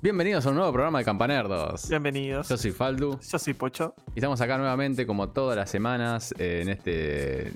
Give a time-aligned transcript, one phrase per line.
[0.00, 1.88] Bienvenidos a un nuevo programa de Campanerdos.
[1.88, 2.48] Bienvenidos.
[2.48, 3.94] Yo soy Faldu Yo soy Pocho.
[4.14, 7.52] y estamos acá nuevamente como todas las semanas eh, en este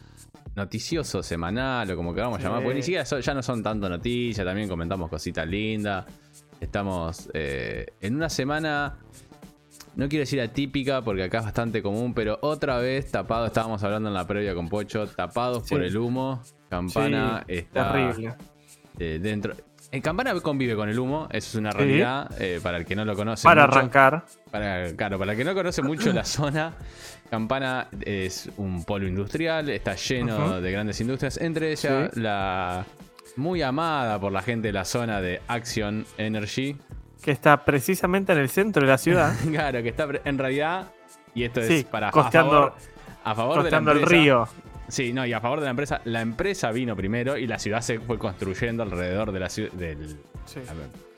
[0.57, 2.45] noticioso semanal o como queramos Sí.
[2.45, 6.05] llamar, porque ni siquiera so- ya no son tanto noticias, también comentamos cositas lindas.
[6.61, 8.97] Estamos eh, en una semana,
[9.95, 14.09] no quiero decir atípica porque acá es bastante común, pero otra vez tapado, estábamos hablando
[14.09, 15.75] en la previa con Pocho, tapados Sí.
[15.75, 16.43] por el humo.
[16.69, 18.35] Campana Sí, está Terrible.
[18.99, 19.55] eh, dentro.
[19.93, 22.31] En Campana convive con el humo, eso es una realidad.
[22.41, 23.45] eh, para el que no lo conoce.
[23.45, 23.79] Para mucho.
[23.79, 24.25] arrancar.
[24.51, 26.73] Para, claro, para el que no conoce mucho la zona,
[27.31, 32.21] Campana es un polo industrial, está lleno de grandes industrias, entre ellas Sí.
[32.21, 32.87] la
[33.37, 36.77] muy amada por la gente de la zona de Action Energy.
[37.23, 39.35] Que está precisamente en el centro de la ciudad.
[39.51, 40.89] claro, que está en realidad,
[41.35, 42.75] y esto es para a costeando- favor,
[43.25, 44.49] a favor de la Costeando el río.
[44.93, 47.81] Sí, no, y a favor de la empresa, la empresa vino primero y la ciudad
[47.81, 50.61] se fue construyendo alrededor de la, ciu- del- Sí.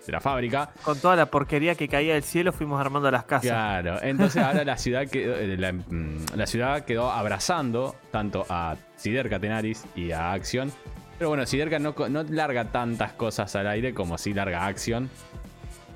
[0.06, 0.70] de la fábrica.
[0.84, 3.50] Con toda la porquería que caía del cielo fuimos armando las casas.
[3.50, 8.76] Claro, entonces ahora la ciudad quedó, eh, la, mm, la ciudad quedó abrazando tanto a
[8.96, 10.70] Siderca Tenaris y a Action.
[11.18, 15.10] Pero bueno, Siderca no, no larga tantas cosas al aire como si larga Action,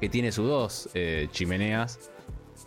[0.00, 2.11] que tiene sus dos eh, chimeneas,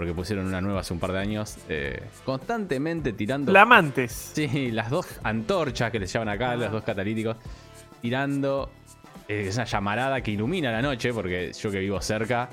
[0.02, 3.52] porque pusieron una nueva hace un par de años, eh, constantemente tirando...
[3.52, 4.32] Flamantes.
[4.34, 7.38] Sí, las dos antorchas que les llaman acá, los dos catalíticos,
[8.02, 8.72] tirando
[9.28, 12.50] eh, esa llamarada que ilumina la noche, porque yo que vivo cerca,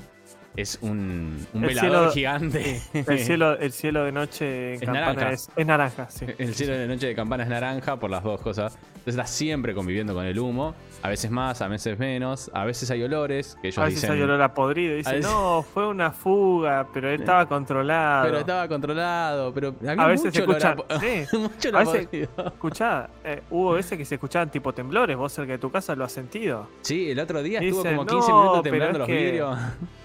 [0.60, 2.80] es un, un El velador cielo- gigante.
[2.92, 5.30] El cielo, el cielo de noche en Es Campana naranja.
[5.32, 6.26] es, es naranja, sí.
[6.38, 8.76] El cielo de noche de campana es naranja por las dos cosas.
[8.98, 10.74] Entonces está siempre conviviendo con el humo.
[11.02, 12.50] A veces más, a veces menos.
[12.52, 14.16] A veces hay olores que ellos A veces dicen.
[14.16, 14.94] hay olor a podrido.
[14.94, 18.24] a Dice, veces- no, fue una fuga, pero él estaba controlado.
[18.26, 19.54] Pero estaba controlado.
[19.54, 21.00] Pero había A veces se mucho a escuchan.
[21.30, 21.36] Sí.
[21.38, 22.28] mucho A veces-.
[22.46, 25.16] Escuchá, eh, hubo veces que se escuchaban tipo temblores.
[25.16, 26.68] Vos cerca de tu casa lo has sentido.
[26.82, 29.58] Sí, el otro día estuvo Dicen, como 15 "No, minutos temblando los que- vidrios.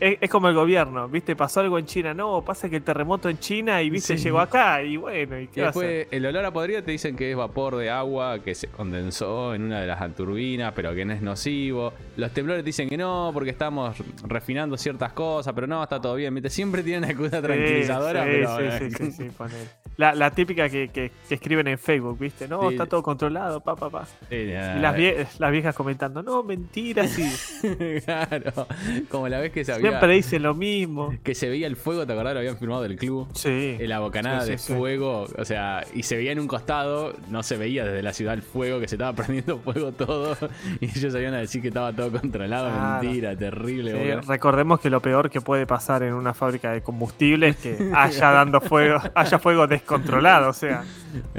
[0.00, 1.34] Es, es como el gobierno, ¿viste?
[1.36, 2.14] Pasó algo en China.
[2.14, 4.16] No, pasa que el terremoto en China y, ¿viste?
[4.16, 4.24] Sí.
[4.24, 5.82] Llegó acá y bueno, ¿y Y qué hacer?
[5.82, 9.54] después el olor a podrido te dicen que es vapor de agua que se condensó
[9.54, 11.92] en una de las turbinas, pero que no es nocivo.
[12.16, 16.34] Los temblores dicen que no, porque estamos refinando ciertas cosas, pero no, está todo bien.
[16.34, 16.50] ¿viste?
[16.50, 18.78] Siempre tienen una excusa tranquilizadora, sí, pero.
[18.78, 19.30] sí, sí, sí, sí.
[19.98, 22.48] La, la típica que, que- que escriben en Facebook, ¿viste?
[22.48, 24.06] No, está todo controlado, pa, pa, pa.
[24.30, 27.30] Y las, vie- las viejas comentando, no, mentira, sí.
[28.04, 28.66] claro,
[29.10, 29.88] como la vez que se había.
[29.90, 31.14] Siempre dicen lo mismo.
[31.22, 32.34] Que se veía el fuego, ¿te acordás?
[32.34, 33.28] Lo habían filmado del club.
[33.34, 33.76] Sí.
[33.78, 37.14] En la bocanada Sí, sí, de fuego, o sea, y se veía en un costado,
[37.28, 40.36] no se veía desde la ciudad el fuego, que se estaba prendiendo fuego todo,
[40.80, 43.02] y ellos sabían a decir que estaba todo controlado, Claro.
[43.02, 44.20] mentira, terrible.
[44.26, 48.30] Recordemos que lo peor que puede pasar en una fábrica de combustible es que haya
[48.30, 50.50] dando fuego, haya fuego descontrolado.
[50.50, 50.84] O sea,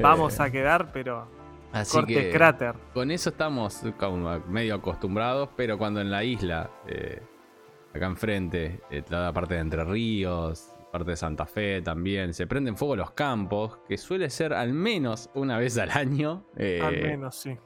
[0.02, 1.28] vamos Eh, a quedar, pero
[1.72, 2.74] Así corte que cráter.
[2.94, 3.82] con eso estamos
[4.48, 7.22] medio acostumbrados, pero cuando en la isla, eh,
[7.94, 12.48] acá enfrente, eh, toda la parte de Entre Ríos, parte de Santa Fe también, se
[12.48, 16.46] prenden fuego los campos, que suele ser al menos una vez al año.
[16.58, 17.58] eh, Al menos, sí.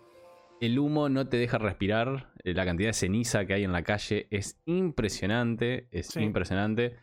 [0.60, 2.32] El humo no te deja respirar.
[2.44, 5.88] eh, La cantidad de ceniza que hay en la calle es impresionante.
[5.92, 6.22] Es Sí.
[6.22, 6.96] impresionante.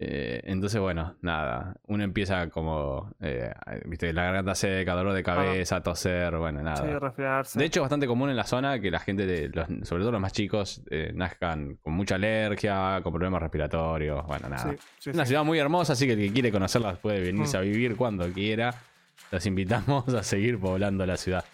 [0.00, 1.74] Eh, entonces, bueno, nada.
[1.88, 3.52] Uno empieza como, eh,
[3.84, 6.76] viste, la garganta seca, dolor de cabeza, toser, bueno, nada.
[6.76, 7.58] Sí, resfriarse.
[7.58, 10.12] De hecho, es bastante común en la zona que la gente, de los- sobre todo
[10.12, 14.70] los más chicos, eh, nazcan con mucha alergia, con problemas respiratorios, bueno, nada.
[14.70, 17.56] Sí, sí, Es una ciudad muy hermosa, así que el que quiere conocerla puede venirse
[17.56, 17.60] Mm.
[17.60, 18.72] a vivir cuando quiera.
[19.32, 21.44] Los invitamos a seguir poblando la ciudad.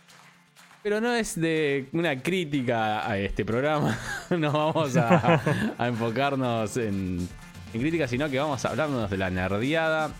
[0.82, 3.97] Pero no es de una crítica a este programa.
[4.38, 5.41] no vamos a,
[5.78, 7.26] a enfocarnos en,
[7.74, 10.10] en crítica, sino que vamos a hablarnos de la nerdeada.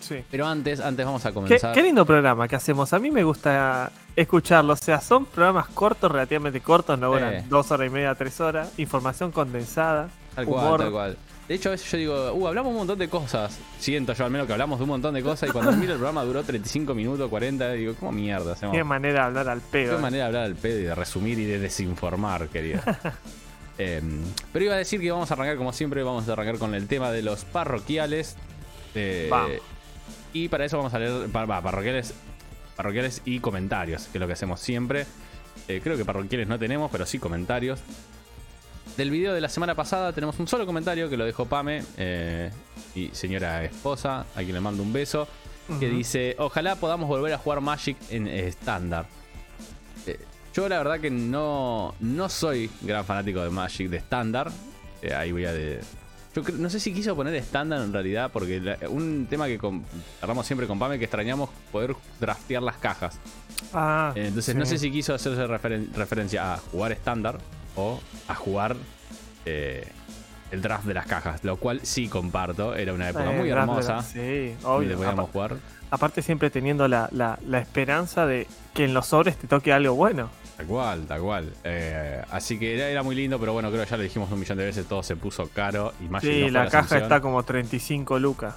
[0.00, 0.24] Sí.
[0.30, 1.74] Pero antes, antes vamos a comenzar.
[1.74, 2.92] qué lindo programa que hacemos.
[2.92, 4.72] A mí me gusta escucharlo.
[4.72, 7.44] O sea, son programas cortos, relativamente cortos, no duran Eh.
[7.48, 8.70] dos horas y media, tres horas.
[8.78, 10.08] Información condensada.
[10.34, 10.80] Tal cual, humor.
[10.80, 11.16] tal cual.
[11.48, 13.58] De hecho, a veces yo digo, uh, hablamos un montón de cosas.
[13.78, 15.48] Siento yo al menos que hablamos de un montón de cosas.
[15.48, 18.74] Y cuando miro el programa duró 35 minutos, 40, digo, ¿cómo mierda hacemos?
[18.74, 19.96] Qué manera de hablar al pedo.
[19.96, 22.80] Qué manera de hablar al pedo y de resumir y de desinformar, querido.
[23.78, 24.22] Em,
[24.52, 26.86] pero iba a decir que vamos a arrancar, como siempre, vamos a arrancar con el
[26.88, 28.36] tema de los parroquiales.
[28.94, 29.28] Eh,
[30.32, 32.14] y para eso vamos a leer pa- parroquiales,
[32.74, 35.06] parroquiales y comentarios, que es lo que hacemos siempre.
[35.68, 37.80] Eh, creo que parroquiales no tenemos, pero sí comentarios.
[38.96, 42.50] Del video de la semana pasada tenemos un solo comentario que lo dejó Pame, eh,
[42.94, 45.28] y señora esposa, a quien le mando un beso,
[45.80, 49.06] que dice, ojalá podamos volver a jugar Magic en estándar.
[50.56, 54.50] Yo la verdad que no, no soy gran fanático de Magic de estándar.
[55.02, 55.82] Eh, ahí voy a de...
[56.34, 59.58] Yo creo- no sé si quiso poner estándar en realidad, porque la- un tema que
[60.22, 63.18] hablamos siempre con Pame es que extrañamos poder draftear las cajas.
[63.74, 67.36] Ah, Eh, Entonces no sé si quiso hacerse referen- referencia a jugar estándar
[67.74, 68.76] o a jugar
[69.44, 69.86] eh,
[70.52, 72.74] el draft de las cajas, lo cual sí comparto.
[72.74, 74.02] Era una época muy la- hermosa.
[74.02, 74.96] Sí, obvio.
[74.96, 75.56] podíamos Apa- jugar.
[75.90, 79.94] aparte siempre teniendo la, la- la esperanza de que en los sobres te toque algo
[79.94, 80.30] bueno.
[80.56, 81.52] Tal cual, tal cual.
[81.64, 84.40] Eh, así que era, era muy lindo, pero bueno, creo que ya lo dijimos un
[84.40, 87.42] millón de veces, todo se puso caro y Magic Sí, no la caja está como
[87.42, 88.54] 35 lucas.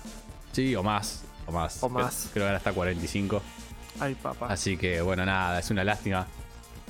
[0.54, 1.24] Sí, o más.
[1.46, 1.84] O más.
[1.84, 2.30] O más.
[2.32, 3.42] Creo que ahora está 45.
[4.00, 4.48] Ay, papá.
[4.48, 6.26] Así que bueno, nada, es una lástima.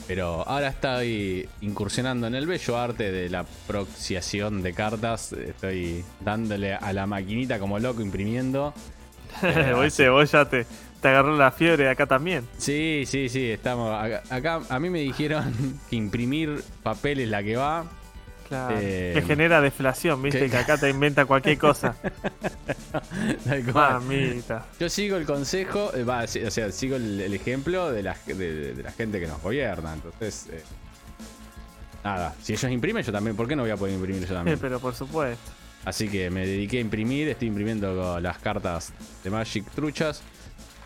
[0.07, 5.33] Pero ahora estoy incursionando en el bello arte de la proxiación de cartas.
[5.33, 8.73] Estoy dándole a la maquinita como loco imprimiendo.
[9.43, 10.65] Eh, Oíste, vos ya te,
[11.01, 12.47] te agarró la fiebre acá también.
[12.57, 13.93] Sí, sí, sí, estamos.
[13.93, 17.85] Acá, acá a mí me dijeron que imprimir papel es la que va.
[18.47, 18.75] Claro.
[18.79, 21.95] Eh, que genera deflación, viste, que- que acá te inventa cualquier cosa.
[23.73, 24.65] Mamita.
[24.79, 28.17] Yo sigo el consejo, eh, va, sí, o sea, sigo el, el ejemplo de la,
[28.25, 29.93] de, de la gente que nos gobierna.
[29.93, 30.63] Entonces, eh,
[32.03, 33.35] nada, si ellos imprimen, yo también.
[33.35, 34.57] ¿Por qué no voy a poder imprimir yo también?
[34.59, 35.51] pero por supuesto.
[35.85, 38.91] Así que me dediqué a imprimir, estoy imprimiendo las cartas
[39.23, 40.21] de Magic truchas.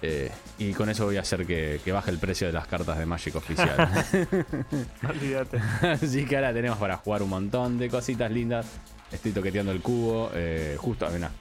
[0.05, 2.97] Eh, y con eso voy a hacer que, que baje el precio de las cartas
[2.97, 3.75] de Magic oficial.
[5.09, 5.57] Olvídate.
[5.81, 8.65] Así que ahora tenemos para jugar un montón de cositas lindas.
[9.11, 10.29] Estoy toqueteando el cubo.
[10.33, 11.31] eh, justo, mira.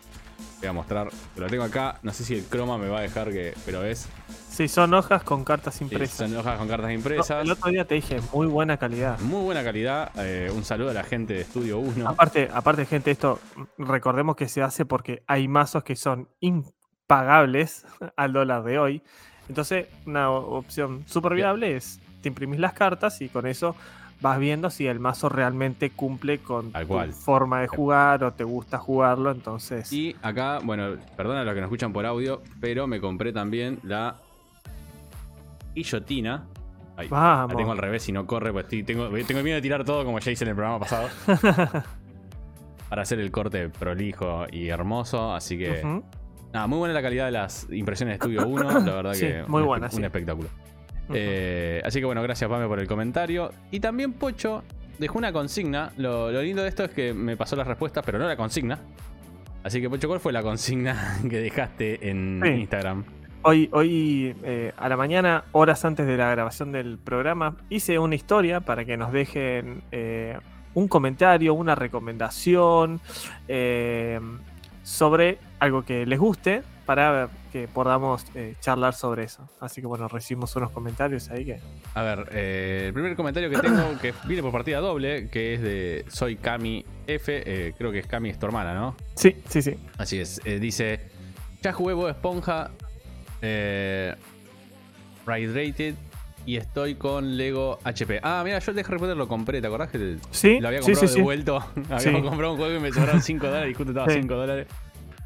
[0.60, 1.08] Voy a mostrar.
[1.36, 1.98] Lo tengo acá.
[2.04, 3.52] No sé si el croma me va a dejar que.
[3.66, 4.08] Pero es.
[4.48, 6.16] Sí, son hojas con cartas sí, impresas.
[6.18, 7.42] son hojas con cartas No, impresas.
[7.42, 9.18] el otro día te dije, muy buena calidad.
[9.20, 10.12] Muy buena calidad.
[10.16, 12.08] eh, un saludo a la gente de Estudio 1.
[12.08, 13.40] Aparte, aparte, gente, esto
[13.78, 16.28] recordemos que se hace porque hay mazos que son
[17.12, 17.84] impagables
[18.16, 19.02] al dólar de hoy.
[19.48, 23.74] Entonces, una opción súper viable es te imprimís las cartas y con eso
[24.20, 27.12] vas viendo si el mazo realmente cumple con tu cual.
[27.12, 29.30] forma de jugar o te gusta jugarlo.
[29.32, 33.32] Entonces, Y acá, bueno, perdona a los que nos escuchan por audio, pero me compré
[33.32, 34.16] también la
[35.74, 36.44] guillotina.
[36.96, 39.84] Ay, la tengo al revés y no corre, pues estoy- tengo, tengo miedo de tirar
[39.84, 41.08] todo como ya hice en el programa pasado.
[42.88, 45.34] para hacer el corte prolijo y hermoso.
[45.34, 46.04] Así que, Ujú.
[46.52, 48.80] Nada, muy buena la calidad de las impresiones de Estudio 1.
[48.80, 49.96] La verdad Sí, que muy un, buena, espe- sí.
[49.98, 50.48] un espectáculo.
[51.14, 53.50] Eh, así que bueno, gracias Pame por el comentario.
[53.70, 54.62] Y también Pocho
[54.98, 55.92] dejó una consigna.
[55.96, 58.78] Lo, lo lindo de esto es que me pasó las respuestas, pero no la consigna.
[59.64, 62.48] Así que Pocho, ¿cuál fue la consigna que dejaste en Sí.
[62.50, 63.04] Instagram?
[63.44, 68.14] Hoy, hoy eh, a la mañana, horas antes de la grabación del programa, hice una
[68.14, 70.38] historia para que nos dejen eh,
[70.74, 73.00] un comentario, una recomendación
[73.48, 74.20] eh,
[74.82, 79.48] sobre algo que les guste para que podamos eh, charlar sobre eso.
[79.60, 81.60] Así que bueno, recibimos unos comentarios ahí que...
[81.94, 85.62] A ver, eh, el primer comentario que tengo, que viene por partida doble, que es
[85.62, 88.96] de Soy Cami F, eh, creo que es Cami es tu hermana, ¿no?
[89.14, 89.78] Sí, sí, sí.
[89.98, 91.00] Así es, dice,
[91.62, 92.70] ya jugué Bob Esponja,
[95.26, 95.94] Rated
[96.46, 98.20] y estoy con Lego HP.
[98.22, 100.80] Ah, mira, yo el de Harry Potter lo compré, ¿te acordás que Sí, lo había
[100.80, 101.18] comprado sí, sí.
[101.18, 101.56] devuelto?
[101.90, 102.10] Habíamos Sí.
[102.12, 104.18] comprado un juego y me sobraron 5 dólares y justo estaba Sí.
[104.20, 104.66] 5 dólares.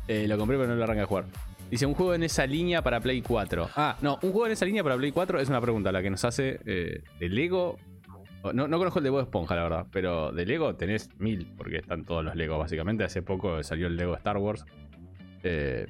[0.09, 1.25] Eh, lo compré pero no lo arranqué a jugar.
[1.71, 3.69] Dice, un juego en esa línea para Play 4.
[3.75, 6.11] Ah, no, un juego en esa línea para Play 4 es una pregunta la que
[6.11, 7.77] nos hace eh, de Lego.
[8.55, 11.79] No, no conozco el de Bob Esponja, la verdad, pero de Lego tenés mil, porque
[11.79, 13.03] están todos los Lego, básicamente.
[13.03, 14.65] Hace poco salió el Lego Star Wars.
[15.43, 15.87] Eh,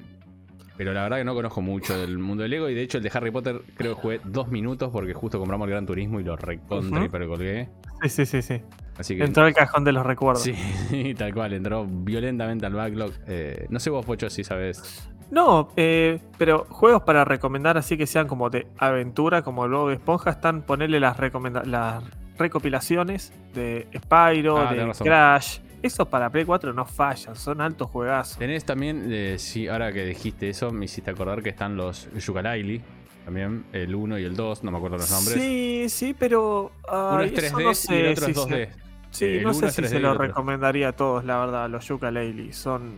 [0.77, 2.69] pero la verdad que no conozco mucho del mundo de Lego.
[2.69, 5.65] Y de hecho, el de Harry Potter creo que jugué dos minutos porque justo compramos
[5.65, 7.69] el Gran Turismo y lo recontra y colgué.
[8.03, 8.61] Sí, sí, sí, sí.
[8.97, 9.23] Así que.
[9.23, 10.43] Entró al cajón de los recuerdos.
[10.43, 13.11] Sí, tal cual, entró violentamente al backlog.
[13.27, 15.09] Eh, no sé vos, Pocho, si sabes.
[15.29, 19.89] No, eh, pero juegos para recomendar así que sean como de aventura, como el Bob
[19.89, 21.17] Esponja, están ponerle las,
[21.65, 22.03] las
[22.37, 24.91] recopilaciones de Spyro, Ah, de.
[25.03, 25.59] Crash.
[25.87, 28.37] Esos para Play 4 no fallan, son altos juegazos.
[28.37, 32.81] Tenés también, eh, sí, ahora que dijiste eso, me hiciste acordar que están los Yooka-Laylee,
[33.25, 35.37] también, el 1 y el 2, no me acuerdo los nombres.
[35.41, 36.71] Sí, sí, pero.
[36.89, 38.47] Uno ay, es eso 3D no y el otro es 2D.
[38.49, 41.89] se- Sí, no uno sé si 3D se lo recomendaría a todos, la verdad, los
[41.89, 42.51] Yooka-Laylee.
[42.51, 42.95] Son.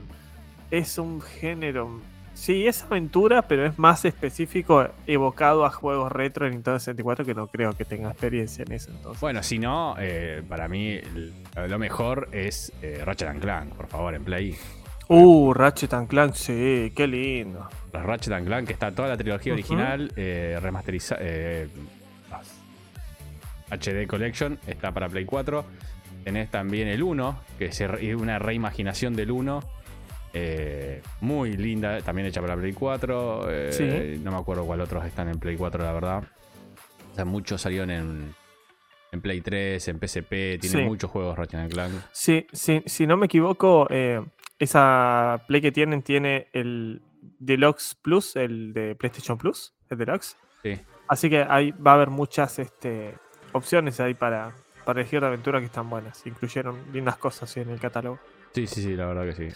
[0.71, 2.01] Es un género.
[2.39, 7.35] Sí, es aventura, pero es más específico, evocado a juegos retro en Nintendo 64, que
[7.35, 8.91] no creo que tenga experiencia en eso.
[8.91, 9.19] Entonces.
[9.19, 11.01] Bueno, si no, eh, para mí
[11.67, 14.55] lo mejor es eh, Ratchet and Clank, por favor, en Play.
[15.09, 17.67] Uh, Ratchet and Clank, sí, qué lindo.
[17.91, 21.19] Los Ratchet and Clank, que está toda la trilogía original, eh, remasterizada.
[23.69, 25.65] HD Collection, está para Play 4.
[26.23, 27.83] Tenés también el 1, que es
[28.17, 29.78] una reimaginación del 1.
[30.33, 33.47] Eh, muy linda, también hecha para Play 4.
[33.51, 34.21] eh, Sí.
[34.23, 36.23] No me acuerdo cuál otros están en Play 4, la verdad.
[37.11, 38.35] O sea, muchos salieron en,
[39.11, 40.29] en Play 3, en PSP.
[40.59, 40.77] Tiene Sí.
[40.83, 41.93] muchos juegos Ratchet and Clank.
[42.11, 44.21] Sí, sí, si no me equivoco, eh,
[44.59, 47.01] esa Play que tienen tiene el
[47.39, 50.37] Deluxe Plus, el de PlayStation Plus, el Deluxe.
[50.63, 50.79] Sí.
[51.07, 53.15] Así que ahí va a haber muchas este,
[53.53, 54.53] opciones ahí para,
[54.85, 56.25] para elegir de aventura que están buenas.
[56.27, 58.19] Incluyeron lindas cosas en el catálogo.
[58.53, 59.55] Sí, sí, sí, la verdad que sí.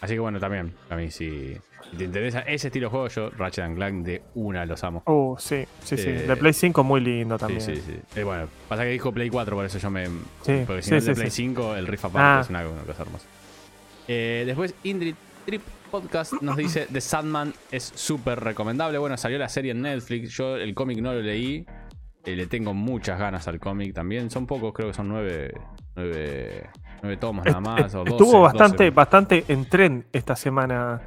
[0.00, 1.56] Así que bueno, también, a mí si,
[1.90, 5.02] si te interesa ese estilo de juego, yo Ratchet and Clank de una los amo.
[5.06, 6.08] Uh, sí, sí, sí.
[6.08, 7.60] Eh, De Play 5 muy lindo Sí, también.
[7.60, 7.98] sí, sí.
[8.16, 10.06] Eh, bueno, pasa que dijo Play 4, por eso yo me.
[10.42, 11.36] Sí, porque si sí, no es de sí, Play sí.
[11.48, 12.40] 5, el riff aparte Ah.
[12.42, 13.26] es una, una cosa hermosa.
[14.08, 18.98] Eh, después, Indrid Trip Podcast nos dice: The Sandman es súper recomendable.
[18.98, 20.30] Bueno, salió la serie en Netflix.
[20.30, 21.66] Yo el cómic no lo leí.
[22.24, 24.30] Eh, le tengo muchas ganas al cómic también.
[24.30, 25.54] Son pocos, creo que son nueve,
[26.00, 26.70] nueve,
[27.02, 27.94] nueve tomos nada más.
[27.94, 28.90] o 12, Estuvo bastante, 12.
[28.90, 31.00] bastante en tren esta semana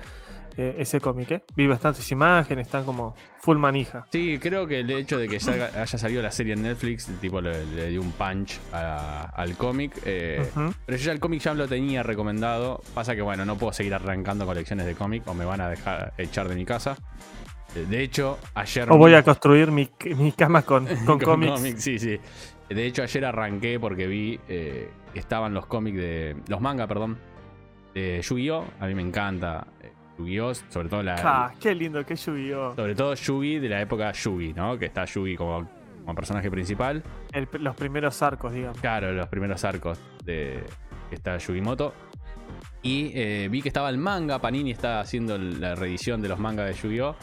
[0.55, 1.43] eh, ese cómic, ¿eh?
[1.55, 4.05] Vi bastantes imágenes, están como full manija.
[4.11, 7.41] Sí, creo que el hecho de que ya haya salido la serie en Netflix, tipo
[7.41, 9.93] le, le dio un punch a- al cómic.
[10.05, 10.47] eh.
[10.85, 12.81] Pero yo ya el cómic ya lo tenía recomendado.
[12.93, 16.13] Pasa que bueno, no puedo seguir arrancando colecciones de cómic o me van a dejar
[16.19, 16.97] echar de mi casa.
[17.89, 18.91] De hecho, ayer.
[18.91, 21.81] O voy a construir mi, mi cama con, con, cómics.
[21.83, 22.19] Sí, sí.
[22.73, 26.35] De hecho, ayer arranqué porque vi eh, que estaban los cómics de.
[26.47, 27.17] Los manga, perdón.
[27.93, 28.65] De Yu-Gi-Oh!
[28.79, 30.53] A mí me encanta eh, Yu-Gi-Oh!
[30.69, 31.17] Sobre todo la.
[31.17, 32.75] Ja, qué lindo que llovió.
[32.75, 34.77] Sobre todo Yugi de la época Yugi, ¿no?
[34.79, 35.67] Que está Yugi como,
[36.01, 37.03] como personaje principal.
[37.31, 38.79] El- los primeros arcos, digamos.
[38.81, 40.63] Claro, los primeros arcos de
[41.09, 41.93] que está Yugimoto.
[42.81, 46.67] Y eh, vi que estaba el manga, Panini está haciendo la reedición de los mangas
[46.67, 47.15] de Yu-Gi-Oh!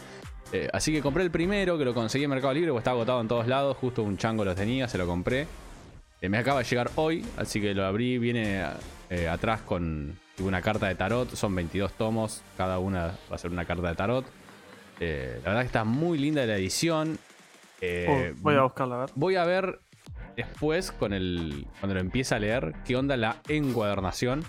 [0.53, 3.21] Eh, así que compré el primero, que lo conseguí en Mercado Libre, porque estaba agotado
[3.21, 5.47] en todos lados, justo un chango lo tenía, se lo compré.
[6.21, 8.65] Eh, me acaba de llegar hoy, así que lo abrí, viene
[9.11, 13.51] eh, atrás con una carta de tarot, son 22 tomos, cada una va a ser
[13.51, 14.27] una carta de tarot.
[15.01, 17.19] La verdad que está muy linda la edición.
[17.83, 19.11] Oh, voy a buscarla, a ver.
[19.15, 19.81] Voy a ver
[20.37, 24.45] después, con el, cuando lo empiece a leer, qué onda la encuadernación.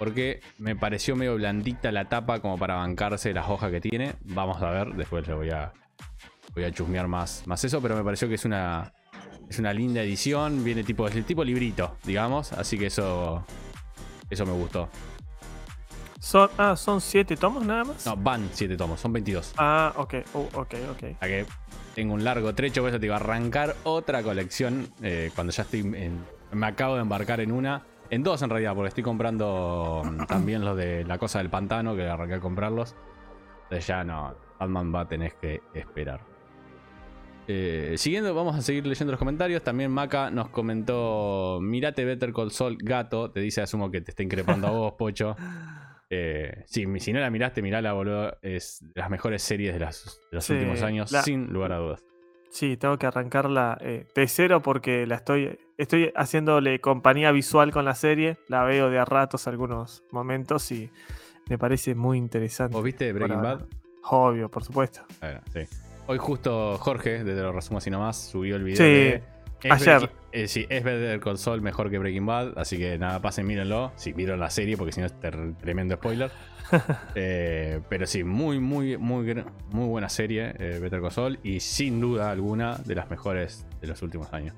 [0.00, 4.14] Porque me pareció medio blandita la tapa como para bancarse las hojas que tiene.
[4.24, 5.72] Vamos a ver, después le voy a,
[6.54, 7.82] voy a chusmear más, más eso.
[7.82, 8.94] Pero me pareció que es una,
[9.50, 10.64] es una linda edición.
[10.64, 12.54] Viene tipo, es el tipo librito, digamos.
[12.54, 13.44] Así que eso,
[14.30, 14.88] eso me gustó.
[16.18, 18.06] Son, ah, son siete tomos nada más.
[18.06, 19.54] No, van 7 tomos, son 22.
[19.58, 21.18] Ah, ok, uh, ok, ok.
[21.20, 21.46] Que
[21.94, 25.80] tengo un largo trecho, por eso te digo, arrancar otra colección eh, cuando ya estoy
[25.80, 27.82] en- me acabo de embarcar en una.
[28.10, 31.94] En dos en realidad, porque estoy comprando mm, también los de la cosa del pantano,
[31.96, 32.96] que arranqué a comprarlos.
[33.64, 36.20] Entonces ya no, Batman va a tener que esperar.
[37.52, 39.62] Eh, siguiendo, vamos a seguir leyendo los comentarios.
[39.62, 43.30] También Maca nos comentó: Mirate Better Call Saul, gato.
[43.30, 45.36] Te dice, asumo que te está increpando a vos, Pocho.
[46.12, 48.36] Eh, sí, si no la miraste, mirala, boludo.
[48.42, 51.70] Es de las mejores series de, las- de los Sí, últimos años, la- sin lugar
[51.70, 52.02] a dudas.
[52.48, 57.84] Sí, tengo que arrancarla eh, de cero porque la estoy, estoy haciéndole compañía visual con
[57.84, 58.38] la serie.
[58.48, 60.90] La veo de a ratos algunos momentos y
[61.48, 62.74] me parece muy interesante.
[62.74, 63.62] ¿Vos viste Breaking Bad?
[64.04, 65.00] Obvio, por supuesto.
[65.52, 65.60] Sí.
[66.06, 69.22] Hoy justo Jorge, desde lo resumo así nomás, subió el video Sí, de...
[69.62, 70.10] es ayer.
[70.32, 73.92] Eh, sí, es Better Saul mejor que Breaking Bad, así que nada, pasen, mírenlo.
[73.96, 76.30] Si vieron la serie, porque si no es tremendo spoiler.
[77.16, 82.30] Eh, pero sí, muy, muy, muy, muy buena serie, eh, Better Saul, y sin duda
[82.30, 84.54] alguna de las mejores de los últimos años.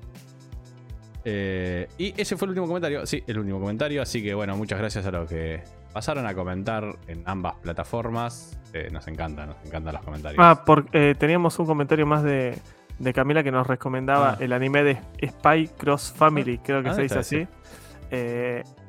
[1.25, 4.77] Eh, y ese fue el último comentario, sí, el último comentario, así que bueno, muchas
[4.79, 5.63] gracias a los que
[5.93, 8.59] pasaron a comentar en ambas plataformas.
[8.73, 10.39] Eh, nos encanta, nos encantan los comentarios.
[10.43, 12.57] Ah, por- eh, teníamos un comentario más de,
[12.99, 14.37] de Camila que nos recomendaba Ah.
[14.39, 17.47] el anime de Spy Cross Family, creo que Ah, se dice así.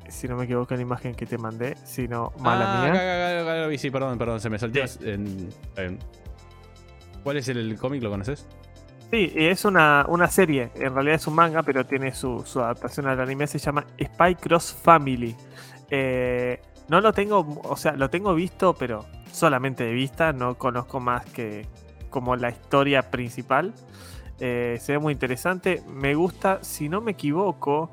[0.09, 2.93] Si no me equivoco la imagen que te mandé, si no, mala ah, mía.
[2.93, 4.87] acá, acá, acá lo vi, sí, perdón, perdón, se me saltó.
[4.87, 4.99] Sí.
[7.23, 8.03] ¿Cuál es el, el cómic?
[8.03, 8.47] ¿Lo conoces?
[9.15, 13.21] Sí, es una, una serie, en realidad es un manga, pero tiene su, adaptación al
[13.21, 15.37] anime, se llama Spy Cross Family.
[15.89, 20.99] Eh, no lo tengo, o sea, lo tengo visto, pero solamente de vista, no conozco
[20.99, 21.69] más que
[22.11, 23.73] como la historia principal.
[24.41, 27.93] Eh, se ve muy interesante, me gusta, si no me equivoco,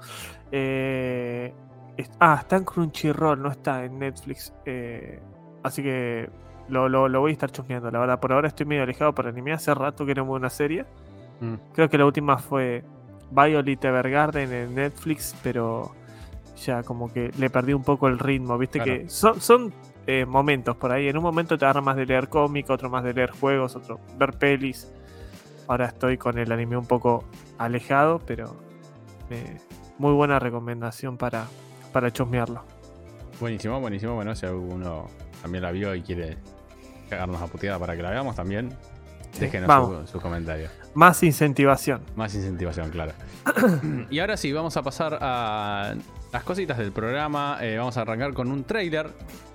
[0.51, 1.53] eh,
[1.97, 5.21] es- ah, está en Crunchyroll, no está en Netflix, eh,
[5.61, 6.31] así que
[6.67, 9.27] lo, lo- lo voy a estar chusmeando, la verdad, por ahora estoy medio alejado por
[9.27, 10.85] anime, hace rato que no veo una serie.
[11.41, 11.55] Mm.
[11.73, 12.83] Creo que la última fue
[13.31, 15.91] Violet Evergarden en Netflix, pero
[16.63, 19.01] ya como que le perdí un poco el ritmo, viste Claro.
[19.01, 19.73] que son, son
[20.07, 21.07] eh, momentos por ahí.
[21.09, 23.99] En un momento te agarra más de leer cómic, otro más de leer juegos, otro
[24.17, 24.91] ver pelis.
[25.67, 27.23] Ahora estoy con el anime un poco
[27.57, 28.55] alejado, pero
[29.29, 29.57] eh,
[29.97, 31.45] muy buena recomendación para,
[31.93, 32.63] para chusmearlo.
[33.39, 34.15] Buenísimo, buenísimo.
[34.15, 35.07] Bueno, si alguno
[35.41, 36.37] también la vio y quiere
[37.09, 38.75] cagarnos a puteada para que la veamos también,
[39.45, 40.09] déjenos vamos.
[40.09, 40.69] su, su comentario.
[40.93, 42.01] Más incentivación.
[42.15, 43.13] Más incentivación, claro.
[44.09, 45.95] y ahora sí, vamos a pasar a
[46.31, 47.57] las cositas del programa.
[47.61, 49.09] Eh, vamos a arrancar con un trailer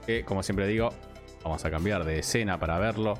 [0.07, 0.91] que, como siempre digo,
[1.43, 3.19] vamos a cambiar de escena para verlo.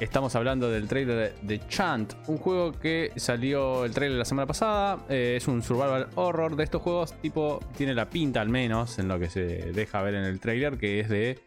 [0.00, 4.98] Estamos hablando del trailer de Chant, un juego que salió el trailer la semana pasada.
[5.08, 9.06] Eh, es un survival horror de estos juegos, tipo, tiene la pinta al menos en
[9.06, 9.40] lo que se
[9.72, 11.38] deja ver en el trailer, que es de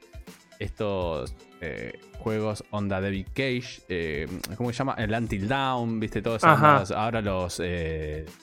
[0.59, 4.95] estos eh, juegos onda David Cage, eh, ¿cómo se llama?
[4.97, 7.61] El Until Down, viste, todos esos, ahora los,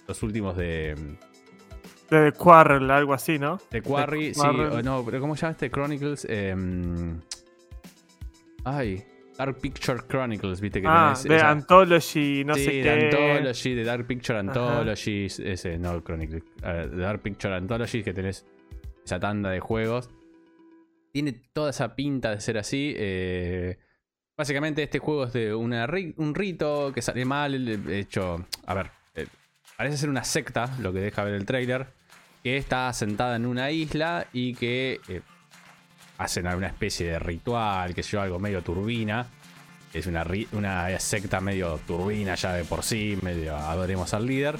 [0.06, 0.96] los últimos de...
[2.10, 3.58] De Quarrel, algo así, ¿no?
[3.70, 4.42] De Quarry, sí,
[4.84, 5.70] no, pero ¿cómo se llama este?
[5.70, 6.26] Chronicles.
[6.28, 7.18] Em,
[8.64, 9.02] ay,
[9.38, 12.82] Dark Picture Chronicles, viste que ah, de Anthology, no sé qué.
[12.82, 18.44] de Anthology, de Dark Picture Anthology, ese, no Chronicles, de Dark Picture Anthology, que tenés
[19.04, 20.10] esa tanda de juegos.
[21.12, 22.94] Tiene toda esa pinta de ser así.
[22.96, 23.78] Eh,
[24.36, 27.54] básicamente este juego es de una, un rito que sale mal,
[27.90, 29.26] hecho, a ver, eh,
[29.76, 31.86] parece ser una secta, lo que deja ver el trailer,
[32.42, 35.00] que está sentada en una isla y que...
[35.08, 35.20] Eh,
[36.22, 39.26] hacen alguna especie de ritual, que yo, algo medio turbina.
[39.92, 44.56] Es una, una secta medio turbina ya de por sí, medio adoremos al líder.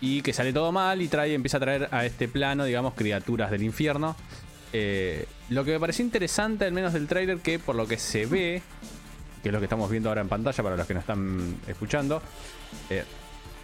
[0.00, 3.50] Y que sale todo mal y trae, empieza a traer a este plano, digamos, criaturas
[3.50, 4.16] del infierno.
[5.54, 8.62] Lo que me pareció interesante, al menos del trailer, que por lo que se ve,
[9.42, 12.22] que es lo que estamos viendo ahora en pantalla para los que nos están escuchando,
[12.90, 13.04] eh,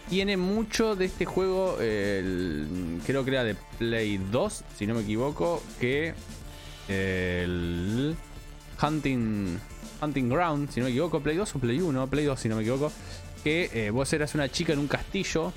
[0.09, 5.61] tiene mucho de este juego, creo que era de Play 2, si no me equivoco,
[5.79, 6.15] que
[6.87, 8.15] el
[8.81, 9.59] Hunting,
[10.01, 12.55] Hunting Ground, si no me equivoco, Play 2 o Play 1, Play 2 si no
[12.55, 12.91] me equivoco,
[13.43, 15.53] que eh, vos eras una chica en un castillo,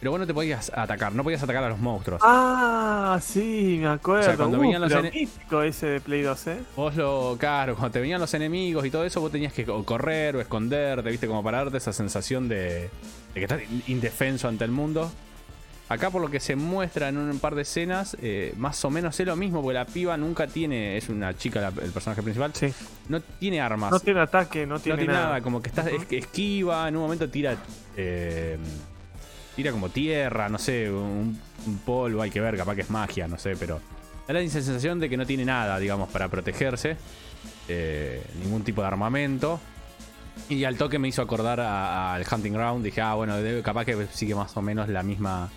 [0.00, 2.22] pero vos no te podías atacar, no podías atacar a los monstruos.
[2.24, 4.22] Ah, sí, me acuerdo.
[4.22, 6.58] O sea, cuando venían los enemigos ese de Play 2, ¿eh?
[6.74, 10.36] Vos lo, claro, cuando te venían los enemigos y todo eso, vos tenías que correr
[10.36, 12.90] o esconderte, viste, como para darte esa sensación de, de
[13.34, 15.12] que estás indefenso ante el mundo.
[15.90, 19.18] Acá por lo que se muestra en un par de escenas, eh, más o menos
[19.20, 22.72] es lo mismo, porque la piba nunca tiene, es una chica el personaje principal, sí.
[23.08, 23.90] no tiene armas.
[23.90, 25.42] No tiene ataque, no tiene, nada.
[25.42, 27.56] como que está esquiva, en un momento tira...
[27.96, 28.56] Eh,
[29.56, 31.38] tira como tierra, no sé, un,
[31.84, 33.80] polvo, hay que ver, capaz que es magia, no sé, pero
[34.26, 36.96] da la sensación de que no tiene nada, digamos, para protegerse,
[37.68, 39.60] eh, ningún tipo de armamento.
[40.48, 44.34] Y al toque me hizo acordar al Hunting Ground, dije, ah, bueno, capaz que sigue
[44.34, 45.50] más o menos la misma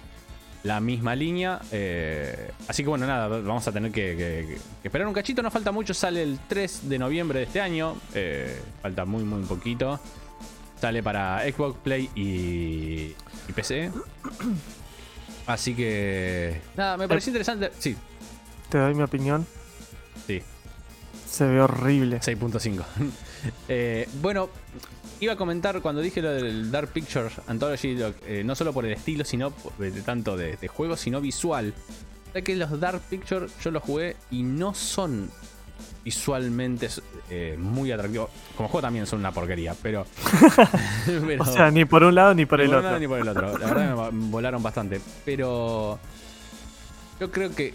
[0.63, 1.59] la misma línea.
[1.71, 5.41] Eh, así que bueno, nada, vamos a tener que, esperar un cachito.
[5.41, 7.95] No falta mucho, sale el 3 de noviembre de este año.
[8.13, 9.99] Eh, falta muy, muy poquito.
[10.83, 13.15] Sale para Xbox Play y,
[13.55, 13.89] PC.
[15.47, 16.59] Así que...
[16.75, 17.71] Nada, me pareció interesante.
[17.79, 17.95] Sí.
[18.67, 19.47] ¿Te doy mi opinión?
[20.27, 20.41] Sí.
[21.25, 22.19] Se ve horrible.
[22.19, 22.83] 6.5.
[23.69, 24.49] eh, bueno,
[25.21, 28.91] iba a comentar cuando dije lo del Dark Pictures Anthology, eh, no solo por el
[28.91, 31.73] estilo, sino de, tanto de, juego, sino visual.
[32.35, 35.31] Ya que los Dark Pictures yo los jugué y no son
[36.03, 36.89] visualmente
[37.29, 38.29] eh, muy atractivos.
[38.55, 40.05] Como juego también son una porquería, pero,
[41.39, 42.99] O sea, ni por un lado ni por el otro.
[42.99, 43.57] ni por el otro.
[43.57, 44.99] La verdad me volaron bastante.
[45.25, 45.99] Pero
[47.19, 47.73] yo creo que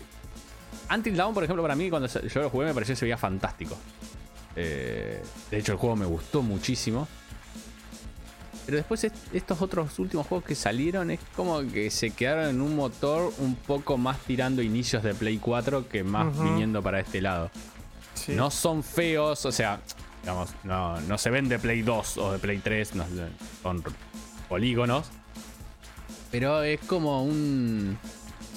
[0.95, 3.19] Until Dawn, por ejemplo, para mí, cuando yo lo jugué, me pareció que se veía
[3.19, 3.77] fantástico.
[4.57, 7.07] Eh, de hecho, el juego me gustó muchísimo.
[8.67, 12.77] Pero después estos otros últimos juegos que salieron es como que se quedaron en un
[12.77, 17.51] motor un poco más tirando inicios de Play 4 que más viniendo para este lado.
[18.29, 19.81] No son feos, o sea,
[20.23, 22.93] digamos, no, se ven de Play 2 o de Play 3,
[23.63, 23.85] son
[24.49, 25.11] polígonos.
[26.31, 27.99] Pero es como un...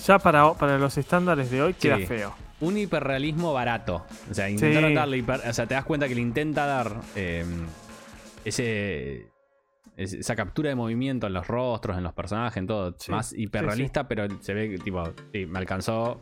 [0.06, 2.34] Ya para, para los estándares de hoy queda feo.
[2.60, 4.06] Un hiperrealismo barato.
[4.30, 7.46] O sea, darle o sea, te das cuenta que le intenta dar eh,
[8.44, 9.32] ese
[9.98, 12.96] esa captura de movimiento en los rostros, en los personajes, en todo.
[13.10, 16.22] más hiperrealista, pero se ve tipo, sí, me alcanzó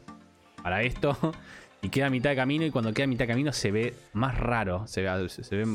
[0.61, 1.17] para esto.
[1.81, 2.65] Y queda a mitad de camino.
[2.65, 4.87] Y cuando queda a mitad de camino se ve más raro.
[4.87, 5.65] Se ve, se ve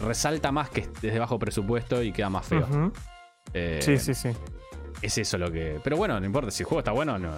[0.00, 2.92] resalta más que es de bajo presupuesto y queda más feo.
[3.52, 4.30] Eh, sí, sí, sí.
[5.02, 5.80] Es eso lo que.
[5.82, 6.50] Pero bueno, no importa.
[6.50, 7.32] Si el juego está bueno, no,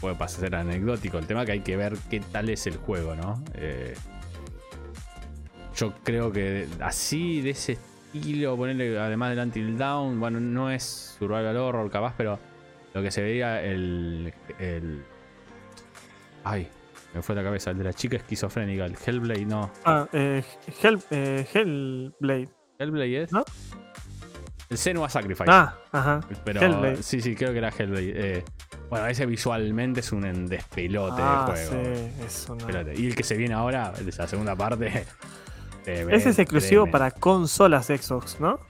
[0.00, 1.18] puede pasar anecdótico.
[1.18, 3.42] El tema que hay que ver qué tal es el juego, ¿no?
[3.54, 3.94] Eh,
[5.76, 7.78] yo creo que así, de ese
[8.12, 12.38] estilo, ponerle además del Until Down, bueno, no es survival horror capaz, pero
[12.94, 15.04] lo que se veía el, el
[16.42, 16.68] ay,
[17.14, 19.70] me fue la cabeza, el de la chica esquizofrénica, el Hellblade, no.
[19.84, 20.42] Ah, eh,
[20.82, 22.48] Hell, eh, Hellblade.
[22.78, 23.32] Hellblade es?
[23.32, 23.44] ¿No?
[24.68, 25.50] El Senua Sacrifice.
[25.50, 26.20] Ah, ajá.
[26.44, 28.12] Pero sí, sí, creo que era Hellblade.
[28.14, 28.44] Eh,
[28.90, 31.84] bueno, ese visualmente es un despelote ah, de juego.
[31.84, 32.92] Sí, es una...
[32.94, 35.06] Y el que se viene ahora, esa segunda parte,
[35.86, 38.60] ese es exclusivo para consolas Xbox, ¿no?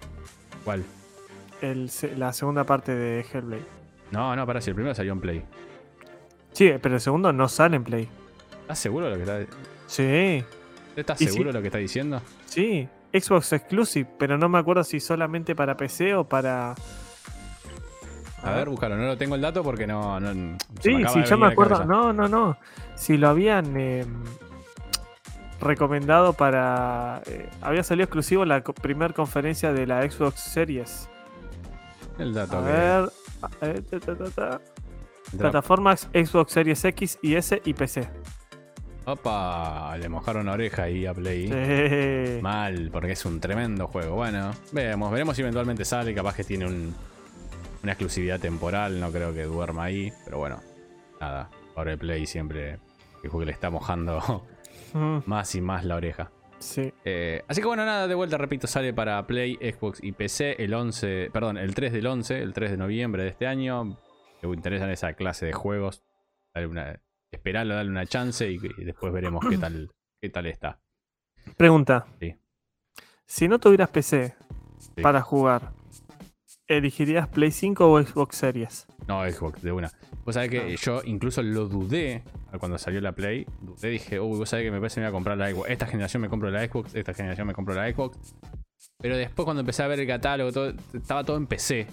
[0.65, 0.85] ¿Cuál?
[2.17, 3.67] la segunda parte de Hellblade.
[4.13, 5.45] No, no, para si el primero salió en Play.
[6.53, 8.09] Sí, pero el segundo no sale en Play.
[8.69, 10.45] ¿Estás seguro de lo que está Sí.
[10.95, 12.21] ¿Estás seguro de lo que está diciendo?
[12.45, 12.87] Sí.
[13.15, 16.75] Xbox Exclusive, pero no me acuerdo si solamente para PC o para.
[18.43, 18.97] A ver, búscalo.
[18.99, 20.19] No lo tengo el dato porque no.
[20.21, 20.27] Sí,
[20.83, 21.85] sí, venir me acuerdo.
[21.87, 22.59] No, no, no.
[22.95, 24.05] Si lo habían eh,
[25.61, 27.23] recomendado para.
[27.27, 31.09] eh, había salido exclusivo la co- primer conferencia de la Xbox Series.
[32.19, 33.09] El dato A que- ver.
[33.61, 34.61] a ver, ta, ta, ta,
[35.39, 38.09] Plataformas Xbox Series X y S y PC.
[39.13, 41.49] Opa, le mojaron la oreja ahí a Play.
[42.43, 44.17] Mal, porque es un tremendo juego.
[44.17, 46.15] Bueno, veremos, veremos si eventualmente sale.
[46.15, 46.95] Capaz que tiene un-
[47.83, 49.01] una exclusividad temporal.
[49.01, 50.13] No creo que duerma ahí.
[50.25, 50.61] Pero bueno,
[51.21, 51.49] nada.
[51.75, 52.73] Ahora el Play siempre
[53.23, 54.45] el juego que le está mojando
[54.93, 56.31] mm, más y más la oreja.
[56.59, 56.93] sí.
[57.05, 60.75] Eh, así que bueno, nada, de vuelta, repito, sale para Play, Xbox y PC el
[60.75, 63.97] 11, perdón, el 3 del 11, el 3 de noviembre de este año.
[64.41, 66.03] Si te interesan esa clase de juegos,
[66.55, 70.81] dale una, esperalo, dale una chance y, y después veremos qué tal, qué tal está.
[71.57, 72.07] Pregunta.
[72.21, 72.35] Sí.
[73.27, 74.35] Si no tuvieras PC
[74.79, 75.03] Sí.
[75.03, 75.73] para jugar,
[76.67, 78.87] ¿elegirías Play 5 o Xbox Series?
[79.07, 79.91] No, Xbox, de una.
[80.25, 82.23] Vos sabés que yo incluso lo dudé
[82.59, 83.47] cuando salió la Play.
[83.61, 85.71] Dudé, dije, uy, vos sabés que me parece que me voy a comprar la Xbox.
[85.71, 88.19] Esta generación me compro la Xbox, esta generación me compro la Xbox.
[89.01, 91.87] Pero después cuando empecé a ver el catálogo, todo, estaba todo en PC.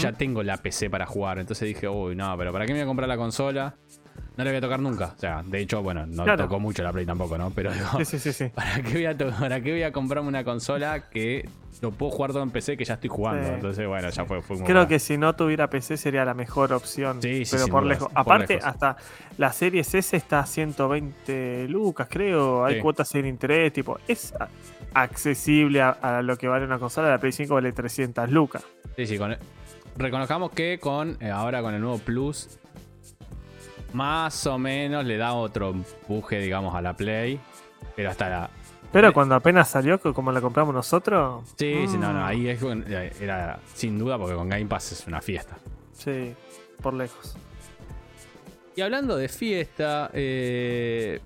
[0.00, 1.38] Ya tengo la PC para jugar.
[1.38, 3.76] Entonces dije, uy, no, pero ¿para qué me voy a comprar la consola?
[4.36, 5.12] No la voy a tocar nunca.
[5.16, 6.44] O sea, de hecho, bueno, no Claro.
[6.44, 7.50] tocó mucho la Play tampoco, ¿no?
[7.50, 8.48] Pero digo, Sí, sí, sí.
[8.54, 11.48] ¿para, qué voy a ¿para qué voy a comprarme una consola que
[11.82, 13.46] lo puedo jugar todo en PC que ya estoy jugando?
[13.48, 16.72] Entonces, bueno, ya fue, fue como Creo que si no tuviera PC sería la mejor
[16.72, 17.20] opción.
[17.20, 18.08] Sí, sí, pero por dudas, lejos.
[18.12, 18.68] por Aparte, lejos.
[18.68, 18.96] hasta
[19.38, 22.64] la serie S está a 120 lucas, creo.
[22.64, 23.72] Hay cuotas sin interés.
[23.72, 24.32] Tipo, es
[24.94, 27.08] accesible a, a lo que vale una consola.
[27.10, 28.64] La Play 5 vale 300 lucas.
[28.96, 29.36] Sí, sí, con-
[29.96, 32.58] reconozcamos que con eh, ahora con el nuevo Plus,
[33.92, 37.38] más o menos le da otro empuje, digamos, a la Play.
[37.96, 38.50] Pero hasta la,
[38.92, 41.44] Pero cuando apenas salió, como la compramos nosotros.
[41.56, 44.92] Sí, sí, no, no, mm, ahí es eh, era sin duda porque con Game Pass
[44.92, 45.56] es una fiesta.
[45.92, 46.34] Sí,
[46.82, 47.34] por lejos.
[48.76, 51.20] Y hablando de fiesta, eh,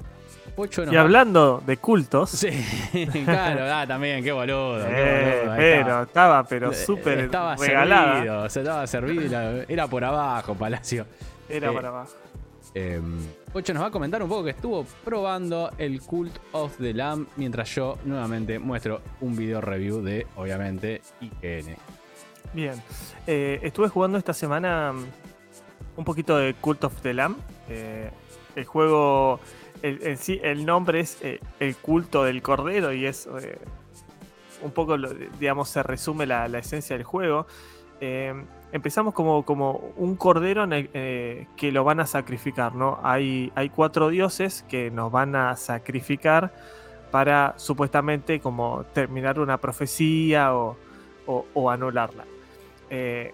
[0.57, 2.31] Pocho nos Y va- hablando de cultos.
[2.31, 2.49] Sí,
[3.25, 4.79] claro, ah, también, qué boludo.
[4.87, 6.45] qué eh, boludo, pero estaba.
[6.45, 8.15] pero súper estaba regalada.
[8.15, 11.07] servido, o sea, estaba servido era por abajo, Palacio.
[11.49, 12.13] Era Eh, para abajo.
[12.75, 13.01] Eh,
[13.53, 17.29] Pocho nos va a comentar un poco que estuvo probando el Cult of the Lamb
[17.37, 21.77] mientras yo nuevamente muestro un video review de, obviamente, IGN.
[22.53, 22.83] Bien.
[23.27, 25.05] Eh, estuve jugando esta semana mm,
[25.97, 27.37] un poquito de Cult of the Lamb.
[27.69, 28.11] Eh,
[28.57, 29.39] el juego,
[29.83, 33.59] el, en sí, el nombre es eh, El culto del cordero y es eh,
[34.63, 34.97] un poco,
[35.39, 37.47] digamos, se resume la, la esencia del juego.
[38.75, 42.99] Empezamos como, como un cordero eh, que lo van a sacrificar, ¿no?
[43.05, 46.53] Hay, hay cuatro dioses que nos van a sacrificar
[47.13, 50.77] para supuestamente como terminar una profecía o,
[51.71, 52.25] anularla.
[52.91, 53.33] Eh,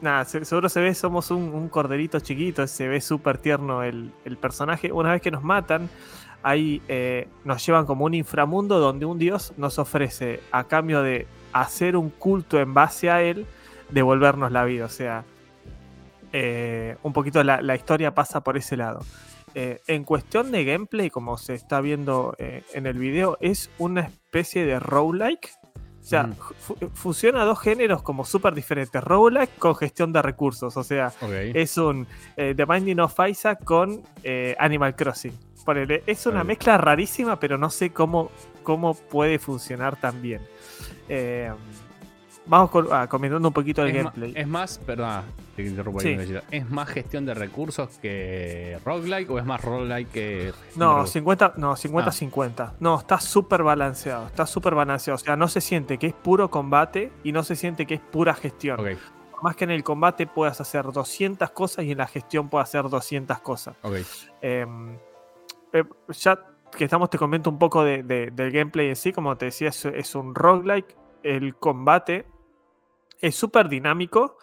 [0.00, 4.12] nada, se- seguro se ve, somos un, un corderito chiquito, se ve súper tierno el,
[4.24, 4.92] el personaje.
[4.92, 5.90] Una vez que nos matan,
[6.44, 11.26] ahí eh, nos llevan como un inframundo donde un dios nos ofrece, a cambio de
[11.52, 13.46] hacer un culto en base a él,
[13.90, 14.84] devolvernos la vida.
[14.86, 15.24] O sea,
[16.32, 19.00] eh, un poquito la, la historia pasa por ese lado.
[19.54, 24.02] Eh, en cuestión de gameplay, como se está viendo eh, en el video, es una
[24.02, 25.50] especie de roguelike.
[26.02, 26.34] O sea, Mm.
[26.58, 29.02] fu- fusiona dos géneros como súper diferentes.
[29.02, 30.76] Roguelike con gestión de recursos.
[30.76, 31.12] O sea,
[31.54, 34.02] es un The Binding of Isaac con
[34.58, 35.32] Animal Crossing.
[35.64, 38.30] Ponele, es una mezcla rarísima, pero no sé cómo,
[38.62, 40.42] cómo puede funcionar tan bien.
[41.08, 41.50] Eh,
[42.46, 44.32] vamos con- ah, comentando un poquito el es, gameplay.
[44.36, 45.22] es más, perdón,
[45.56, 46.16] te interrumpo Sí.
[46.50, 50.52] ¿es más gestión de recursos que roguelike o es más roguelike que.
[50.76, 51.12] No, recursos?
[51.12, 51.76] 50, no, Ah.
[51.76, 52.74] 50-50.
[52.80, 54.26] No, está súper balanceado.
[54.26, 55.16] Está súper balanceado.
[55.16, 58.00] O sea, no se siente que es puro combate y no se siente que es
[58.00, 58.78] pura gestión.
[58.80, 58.86] Ok,
[59.32, 62.68] Por Más que en el combate puedas hacer 200 cosas y en la gestión puedas
[62.70, 63.76] hacer 200 cosas.
[63.82, 63.96] ok.
[64.40, 64.66] Eh,
[65.74, 66.38] eh, ya
[66.76, 69.12] que estamos, te comento un poco de- de- del gameplay en sí.
[69.12, 70.96] Como te decía, es, es un roguelike.
[71.22, 72.24] El combate
[73.20, 74.38] es súper dinámico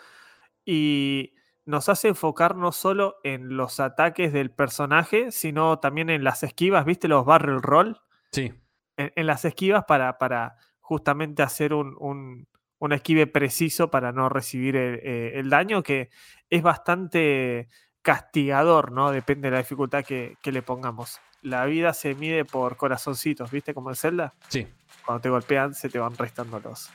[0.66, 1.34] y
[1.66, 6.86] nos hace enfocar no solo en los ataques del personaje, sino también en las esquivas,
[6.86, 7.08] ¿viste?
[7.08, 8.00] Los barrel roll.
[8.32, 8.54] Sí,
[8.98, 12.48] En, en las esquivas para, para justamente hacer un, un-
[12.80, 16.10] un esquive preciso para no recibir el, eh, el daño, que
[16.50, 17.70] es bastante
[18.02, 19.12] castigador, ¿no?
[19.12, 21.22] Depende de la dificultad que, que le pongamos.
[21.42, 23.74] La vida se mide por corazoncitos, ¿viste?
[23.74, 24.68] Como en Zelda sí.
[25.06, 26.90] cuando te golpean se te van restando los,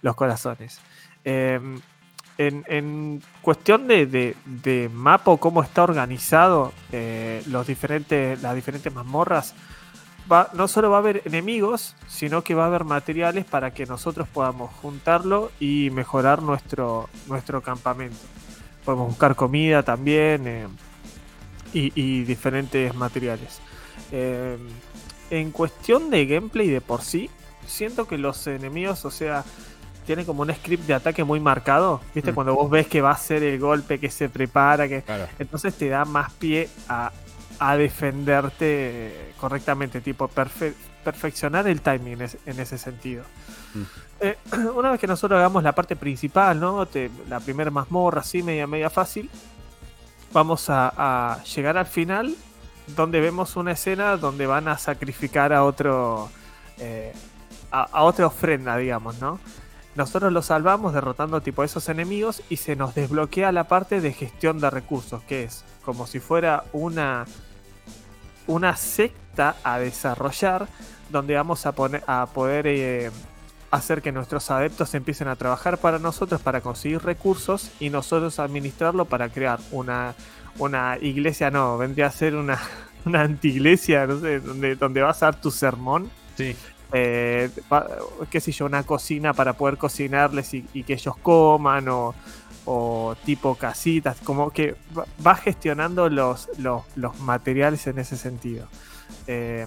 [0.00, 0.80] los corazones.
[1.30, 1.60] Eh,
[2.38, 4.90] en, cuestión de, de, de
[5.40, 9.54] cómo está organizado eh, los diferentes, las diferentes mazmorras,
[10.54, 14.28] no solo va a haber enemigos, sino que va a haber materiales para que nosotros
[14.28, 18.18] podamos juntarlo y mejorar nuestro, nuestro campamento.
[18.84, 20.68] Podemos buscar comida también eh,
[21.72, 23.60] y, diferentes materiales.
[24.12, 24.58] Eh,
[25.30, 27.30] en cuestión de gameplay de por sí,
[27.66, 29.44] siento que los enemigos, o sea,
[30.08, 32.00] tienen como un script de ataque muy marcado.
[32.14, 32.32] ¿Viste?
[32.32, 32.34] Mm.
[32.34, 35.04] Cuando vos ves que va a ser el golpe, que se prepara, que.
[35.38, 37.12] Entonces te da más pie a,
[37.58, 43.22] a defenderte correctamente, tipo perfeccionar el timing en ese sentido.
[43.74, 43.82] Mm.
[44.20, 44.38] Eh,
[44.74, 46.88] una vez que nosotros hagamos la parte principal, ¿no?
[47.28, 49.28] la primera mazmorra, así media media fácil,
[50.32, 52.34] vamos a, llegar al final
[52.96, 56.30] donde vemos una escena donde van a sacrificar a otro
[56.78, 57.12] eh,
[57.70, 59.38] a, otra ofrenda, digamos, ¿no?
[59.98, 64.60] Nosotros lo salvamos derrotando tipo esos enemigos y se nos desbloquea la parte de gestión
[64.60, 67.26] de recursos, que es como si fuera una
[68.46, 70.68] una secta a desarrollar
[71.10, 73.10] donde vamos a, poner, a poder eh,
[73.72, 79.06] hacer que nuestros adeptos empiecen a trabajar para nosotros para conseguir recursos y nosotros administrarlo
[79.06, 80.14] para crear una,
[80.58, 82.60] una iglesia, no, vendría a ser una,
[83.04, 83.36] una no
[83.76, 86.08] sé, donde, donde vas a dar tu sermón.
[86.36, 86.54] Sí.
[86.92, 87.50] Eh,
[88.30, 92.14] qué sé yo, una cocina para poder cocinarles y, y que ellos coman o,
[92.70, 94.74] o tipo casitas, como que
[95.26, 98.68] va gestionando los, los, materiales en ese sentido.
[99.26, 99.66] Eh,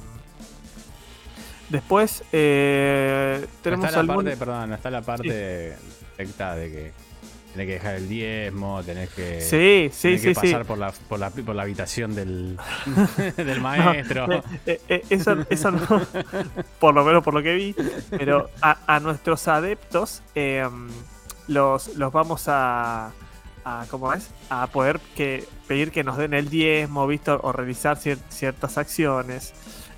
[1.69, 5.77] después eh, tenemos está la parte, perdón, está la parte
[6.12, 6.93] directa de que
[7.53, 11.29] tenés que dejar el diezmo, tenés que, sí, sí, sí, pasar Por, la, por, la,
[11.29, 12.57] por la habitación del,
[13.37, 14.43] del maestro.
[14.65, 15.79] Eh, eso, eso no,
[16.79, 17.75] por lo menos por lo que vi,
[18.09, 20.21] pero a, a nuestros adeptos
[21.47, 23.11] los, los vamos a,
[23.65, 24.29] a ¿cómo es?
[24.49, 29.53] A poder que, pedir que nos den el diezmo, visto, o realizar ciertas acciones.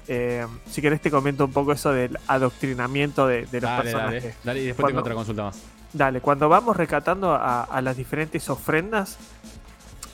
[0.07, 4.23] Eh, si querés te comento un poco eso del adoctrinamiento de, los personajes.
[4.23, 5.61] Dale, dale, y después tengo otra consulta más.
[5.93, 9.17] Dale, cuando vamos recatando a, las diferentes ofrendas,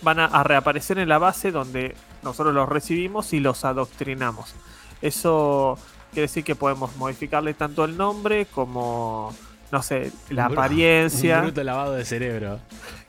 [0.01, 4.53] van a, reaparecer en la base donde nosotros los recibimos y los adoctrinamos.
[5.01, 5.77] Eso
[6.11, 9.33] quiere decir que podemos modificarle tanto el nombre como
[9.71, 11.37] no sé, la apariencia.
[11.37, 12.59] Un bruto lavado de cerebro.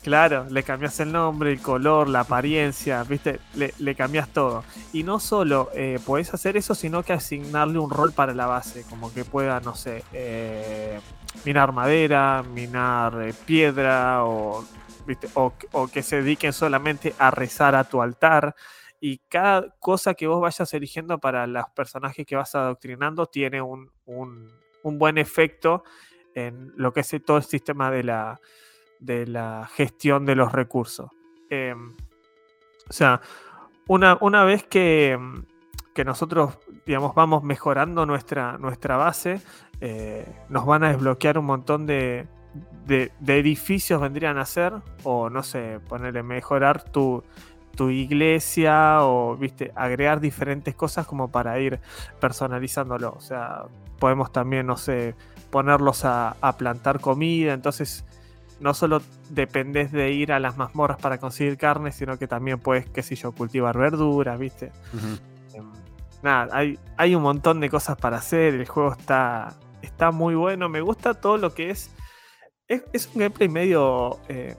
[0.03, 3.39] Claro, le cambias el nombre, el color, la apariencia, ¿viste?
[3.55, 4.63] Le, le cambias todo.
[4.93, 8.83] Y no solo eh, podés hacer eso, sino que asignarle un rol para la base,
[8.89, 10.99] como que pueda, no sé, eh,
[11.45, 14.65] minar madera, minar eh, piedra, o.
[15.33, 18.55] O, que se dediquen solamente a rezar a tu altar.
[19.01, 23.91] Y cada cosa que vos vayas eligiendo para los personajes que vas adoctrinando tiene un,
[24.05, 24.47] un,
[24.83, 25.83] un buen efecto
[26.35, 28.39] en lo que es todo el sistema de la,
[28.99, 31.09] de la gestión de los recursos.
[31.49, 31.93] Em,
[32.89, 33.21] o sea,
[33.87, 35.19] una, una vez que,
[35.93, 39.41] que, nosotros, digamos, vamos mejorando nuestra, nuestra base,
[39.81, 42.27] eh, nos van a desbloquear un montón de,
[42.85, 47.23] de, edificios, vendrían a ser, o no sé, ponerle mejorar tu,
[47.75, 51.79] tu iglesia o, viste, agregar diferentes cosas como para ir
[52.19, 53.13] personalizándolo.
[53.17, 53.63] O sea,
[53.99, 55.15] podemos también, no sé,
[55.49, 57.53] ponerlos a, plantar comida.
[57.53, 58.05] Entonces,
[58.59, 62.89] no solo dependes de ir a las mazmorras para conseguir carne, sino que también puedes,
[62.89, 64.71] qué sé yo, cultivar verduras, ¿viste?
[65.53, 65.71] Em,
[66.21, 68.53] nada, hay, hay un montón de cosas para hacer.
[68.53, 70.69] El juego está, está muy bueno.
[70.69, 71.91] Me gusta todo lo que es.
[72.67, 74.19] Es, un gameplay medio.
[74.29, 74.55] Eh,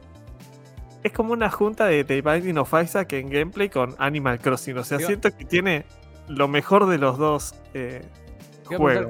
[1.03, 4.79] es como una junta de The Binding of Isaac en gameplay con Animal Crossing.
[4.79, 5.85] O sea, siento que tiene
[6.29, 7.55] lo mejor de los dos.
[7.75, 8.03] Eh,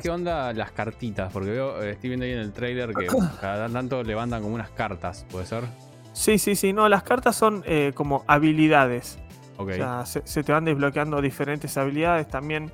[0.03, 3.07] qué onda las cartitas, porque veo, eh, estoy viendo ahí en el trailer que
[3.41, 5.65] cada tanto levantan como unas cartas, ¿puede ser?
[6.13, 9.19] Sí, sí, sí, no, las cartas son eh, como habilidades.
[9.57, 12.73] O sea, se, te van desbloqueando diferentes habilidades también.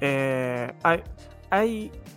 [0.00, 1.02] Eh, hay,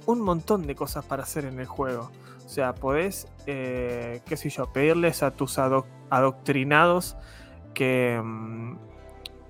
[0.06, 2.12] un montón de cosas para hacer en el juego.
[2.46, 7.18] O sea, podés, qué sé yo, pedirles a tus adoctrinados
[7.74, 8.20] que...
[8.22, 8.76] Mm,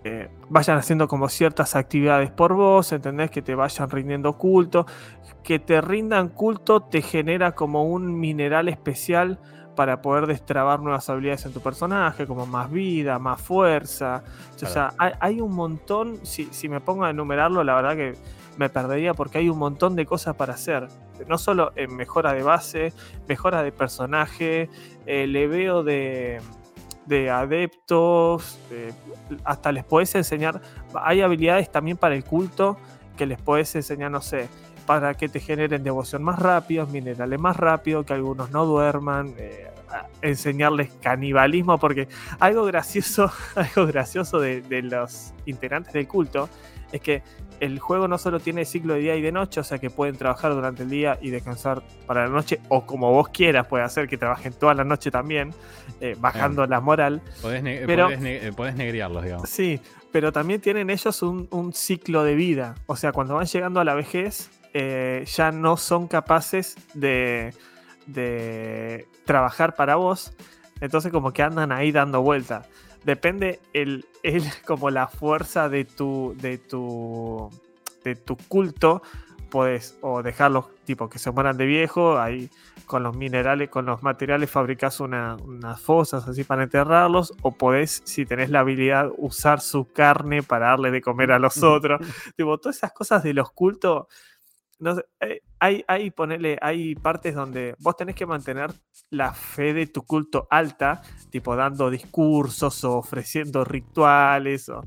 [0.04, 3.30] eh, vayan haciendo como ciertas actividades por vos, ¿entendés?
[3.30, 4.88] Que te vayan rindiendo culto.
[5.44, 9.39] Que te rindan culto te genera como un mineral especial
[9.75, 14.23] para poder destrabar nuevas habilidades en tu personaje, como más vida, más fuerza.
[14.62, 18.15] O sea, hay, un montón, si, me pongo a enumerarlo, la verdad que
[18.57, 20.88] me perdería porque hay un montón de cosas para hacer.
[21.27, 22.93] No solo en mejora de base,
[23.27, 24.69] mejora de personaje,
[25.05, 26.41] eh, le veo de
[27.05, 28.60] de adeptos,
[29.43, 30.62] hasta les puedes enseñar,
[30.93, 32.77] hay habilidades también para el culto
[33.17, 34.47] que les puedes enseñar, no sé,
[34.91, 39.67] para que te generen devoción más rápido, minerales más rápido, que algunos no duerman, eh,
[40.21, 46.49] enseñarles canibalismo, porque algo gracioso, algo gracioso de, de los integrantes del culto
[46.91, 47.23] es que
[47.62, 50.17] el juego no solo tiene ciclo de día y de noche, o sea que pueden
[50.17, 54.10] trabajar durante el día y descansar para la noche, o como vos quieras, puede hacer
[54.10, 55.54] que trabajen toda la noche también,
[56.01, 57.21] eh, bajando la moral.
[57.41, 59.49] Podés, ne- Pero- podés ne- podés negriarlos, digamos.
[59.49, 59.80] Sí,
[60.12, 62.75] pero también tienen ellos un, un ciclo de vida.
[62.88, 67.53] O sea, cuando van llegando a la vejez, eh, ya no son capaces de,
[68.07, 70.34] de trabajar para vos.
[70.79, 72.63] Entonces como que andan ahí dando vuelta.
[73.03, 77.49] Depende el, el- como la fuerza de tu, de tu,
[78.03, 79.01] de tu culto.
[79.49, 82.49] Puedes o dejarlos tipo que se mueran de viejo, ahí
[82.86, 88.01] con los minerales, con los materiales fabricás una- unas fosas así para enterrarlos, o podés,
[88.05, 91.99] si tenés la habilidad, usar su carne para darle de comer a los otros.
[92.38, 94.05] tipo, todas esas cosas de los cultos.
[95.20, 98.72] Eh, hay, hay, ponele, hay partes donde vos tenés que mantener
[99.10, 104.70] la fe de tu culto alta, tipo dando discursos o ofreciendo rituales.
[104.70, 104.84] O,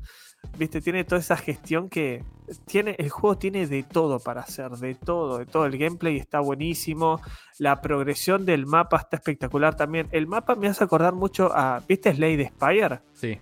[0.57, 2.23] Viste, tiene toda esa gestión que
[2.65, 5.65] tiene, el juego tiene de todo para hacer, de todo, de todo.
[5.65, 7.21] El gameplay está buenísimo,
[7.59, 10.07] la progresión del mapa está espectacular también.
[10.11, 13.01] El mapa me hace acordar mucho a, ¿viste Slade Spire?
[13.13, 13.39] Sí.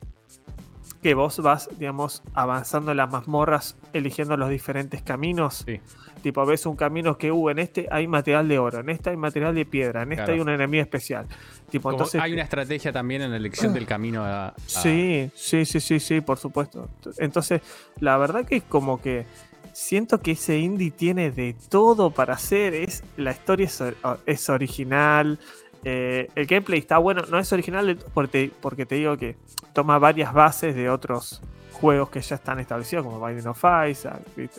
[1.04, 5.64] Que vos vas, digamos, avanzando en las mazmorras, eligiendo los diferentes caminos.
[5.68, 5.80] Sí.
[6.22, 9.18] Tipo, ves un camino que, uh, en este hay material de oro, en este hay
[9.18, 10.34] material de piedra, en este Claro.
[10.34, 11.28] hay un enemigo especial.
[11.70, 12.22] Tipo, Como entonces.
[12.22, 14.48] hay una estrategia también en la elección del camino a.
[14.48, 16.88] a- Sí, sí, sí, sí, sí, por supuesto.
[17.18, 17.62] Entonces,
[18.00, 19.26] la verdad que es como que
[19.74, 22.74] siento que ese indie tiene de todo para hacer.
[22.74, 23.84] Es, la historia es,
[24.26, 25.38] es original.
[25.84, 27.24] Eh, el gameplay está bueno.
[27.30, 29.36] No es original porque, porque te digo que
[29.74, 31.42] toma varias bases de otros
[31.72, 34.22] juegos que ya están establecidos, como Binding of Isaac.
[34.36, 34.50] De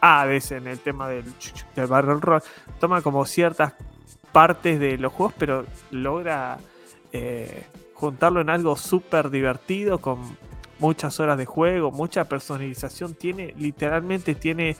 [0.00, 1.24] Hades en el tema del,
[1.74, 2.42] del Battle Roll.
[2.78, 3.72] Toma como ciertas
[4.32, 6.58] partes de los juegos, pero logra
[7.12, 10.36] eh, juntarlo en algo súper divertido con
[10.78, 13.14] muchas horas de juego, mucha personalización.
[13.14, 14.76] Tiene, literalmente tiene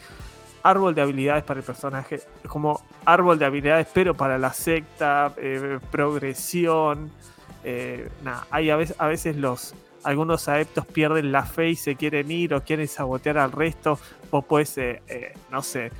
[0.64, 5.79] árbol de habilidades para el personaje, como árbol de habilidades, pero para la secta, eh,
[5.92, 7.12] progresión.
[7.62, 9.74] eh, nada, hay a veces, a veces los
[10.05, 13.98] algunos adeptos pierden la fe y se quieren ir o quieren sabotear al resto.
[14.31, 15.90] Vos podés, eh, eh, no sé,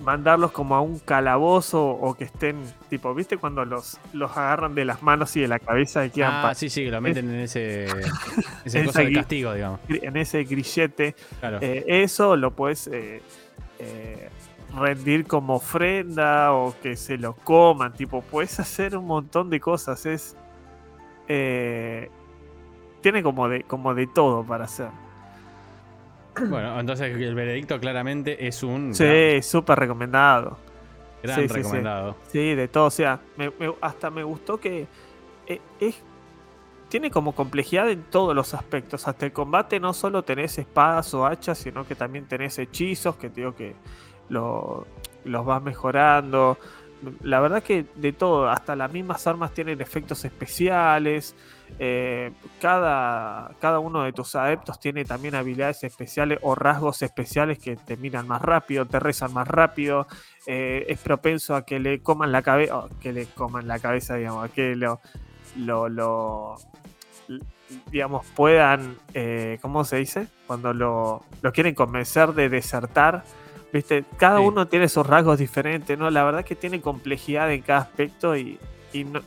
[0.00, 2.56] mandarlos como a un calabozo o que estén,
[2.88, 6.46] tipo, ¿viste cuando los, los agarran de las manos y de la cabeza y quedan
[6.46, 7.86] Ah, sí, sí, lo meten en ese.
[8.64, 9.80] ese cosa de castigo, digamos.
[9.88, 11.14] en ese grillete?
[11.38, 11.58] Claro.
[11.60, 12.90] Eh, eso lo puedes
[13.82, 14.28] eh,
[14.76, 20.06] rendir como ofrenda o que se lo coman, tipo, puedes hacer un montón de cosas,
[20.06, 20.36] es...
[21.28, 22.08] eh,
[23.00, 24.88] tiene como de, como de todo para hacer.
[26.48, 30.56] Bueno, entonces el veredicto claramente es un Sí, súper recomendado.
[31.22, 31.54] gran, sí, sí.
[31.54, 32.16] recomendado.
[32.28, 32.86] Sí, de todo.
[32.86, 34.86] O sea, me- me- hasta me gustó que
[35.46, 36.00] eh, es,
[36.92, 39.08] tiene como complejidad en todos los aspectos.
[39.08, 43.30] Hasta el combate no solo tenés espadas o hachas, sino que también tenés hechizos que
[43.30, 43.74] te digo que
[44.28, 44.86] lo-
[45.24, 46.58] los vas mejorando.
[47.22, 51.34] La verdad que de todo, hasta las mismas armas tienen efectos especiales.
[51.78, 57.76] eh, cada, cada uno de tus adeptos tiene también habilidades especiales o rasgos especiales que
[57.76, 60.06] te miran más rápido, te rezan más rápido
[60.46, 64.44] eh, es propenso a que le coman la cabeza, que le coman la cabeza, digamos,
[64.44, 65.00] a que lo,
[65.56, 66.56] lo,
[67.90, 70.28] digamos, puedan, eh, ¿cómo se dice?
[70.46, 73.24] Cuando lo, lo quieren convencer de desertar,
[73.72, 74.04] ¿viste?
[74.18, 74.44] Cada Sí.
[74.44, 76.10] uno tiene sus rasgos diferentes, ¿no?
[76.10, 78.58] La verdad que tiene complejidad en cada aspecto y,
[78.92, 79.20] y no,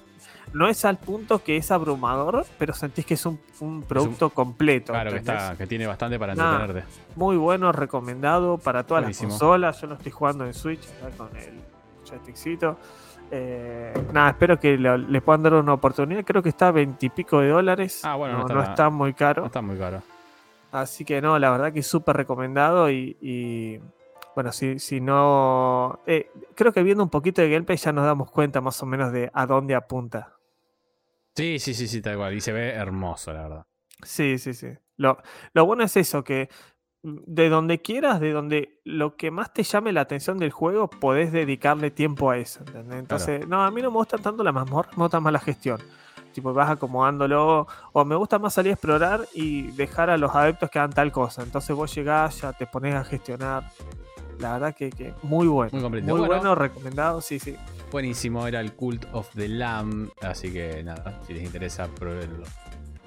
[0.53, 4.93] no es al punto que es abrumador, pero sentís que es un, un producto completo.
[4.93, 6.53] Claro, que, está, que tiene bastante para Nah.
[6.61, 6.87] entretenerte.
[7.15, 9.29] Muy bueno, recomendado para todas Buenísimo.
[9.29, 9.81] las consolas.
[9.81, 10.81] Yo lo estoy jugando en Switch
[11.17, 11.59] con el
[12.07, 12.77] joystickcito.
[13.31, 16.23] Eh, nada, espero que lo- le puedan dar una oportunidad.
[16.23, 18.01] Creo que está a veintipico de dólares.
[18.03, 19.41] Ah, bueno, no no, está- está muy caro.
[19.41, 20.01] No está muy caro.
[20.71, 23.79] Así que no, la verdad que es súper recomendado y, y,
[24.35, 26.01] bueno, si, si no...
[26.05, 29.11] eh, creo que viendo un poquito de gameplay ya nos damos cuenta más o menos
[29.13, 30.33] de a dónde apunta.
[31.35, 32.33] Sí, sí, sí, sí, tal cual.
[32.33, 33.65] Y se ve hermoso, la verdad.
[34.03, 34.67] Sí, sí, sí.
[34.97, 35.17] Lo,
[35.53, 36.49] lo bueno es eso, que
[37.07, 41.31] de donde quieras, de donde lo que más te llame la atención del juego, podés
[41.31, 42.61] dedicarle tiempo a eso.
[42.65, 42.97] ¿entendés?
[42.99, 45.79] Entonces, no, a mí no me gusta tanto la mazmorra, me gusta más la gestión.
[46.33, 50.69] Tipo, vas acomodándolo, o me gusta más salir a explorar y dejar a los adeptos
[50.69, 51.43] que hagan tal cosa.
[51.43, 53.63] Entonces vos llegás, ya te pones a gestionar.
[54.39, 55.69] La verdad que, que muy bueno.
[55.71, 56.07] Muy completo.
[56.07, 56.33] Muy Bueno.
[56.35, 57.55] bueno, recomendado, sí, sí.
[57.91, 60.09] Buenísimo, era el Cult of the Lamb.
[60.21, 62.43] Así que nada, si les interesa, pruébenlo.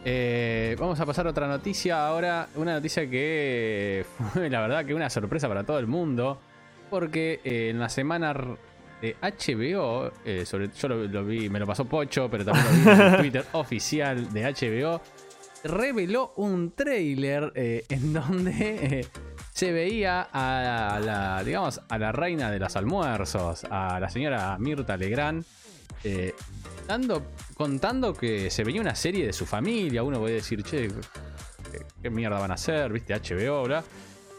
[0.04, 2.48] Eh, vamos a pasar a otra noticia ahora.
[2.54, 6.38] Una noticia que fue la verdad que una sorpresa para todo el mundo.
[6.90, 8.34] Porque eh, en la semana
[9.00, 12.90] de HBO, eh, sobre, yo lo, vi, me lo pasó Pocho, pero también lo vi
[12.90, 15.00] en el Twitter oficial de HBO,
[15.64, 19.06] reveló un trailer eh, en donde
[19.52, 24.96] se veía a la, digamos, a la reina de los almuerzos, a la señora Mirta
[24.96, 25.44] Legrand,
[26.86, 27.22] dando,
[27.58, 30.04] contando que se veía una serie de su familia.
[30.04, 30.88] Uno puede decir, che,
[32.00, 32.90] ¿qué, mierda van a hacer?
[32.92, 33.14] ¿Viste?
[33.14, 33.84] HBO, bla.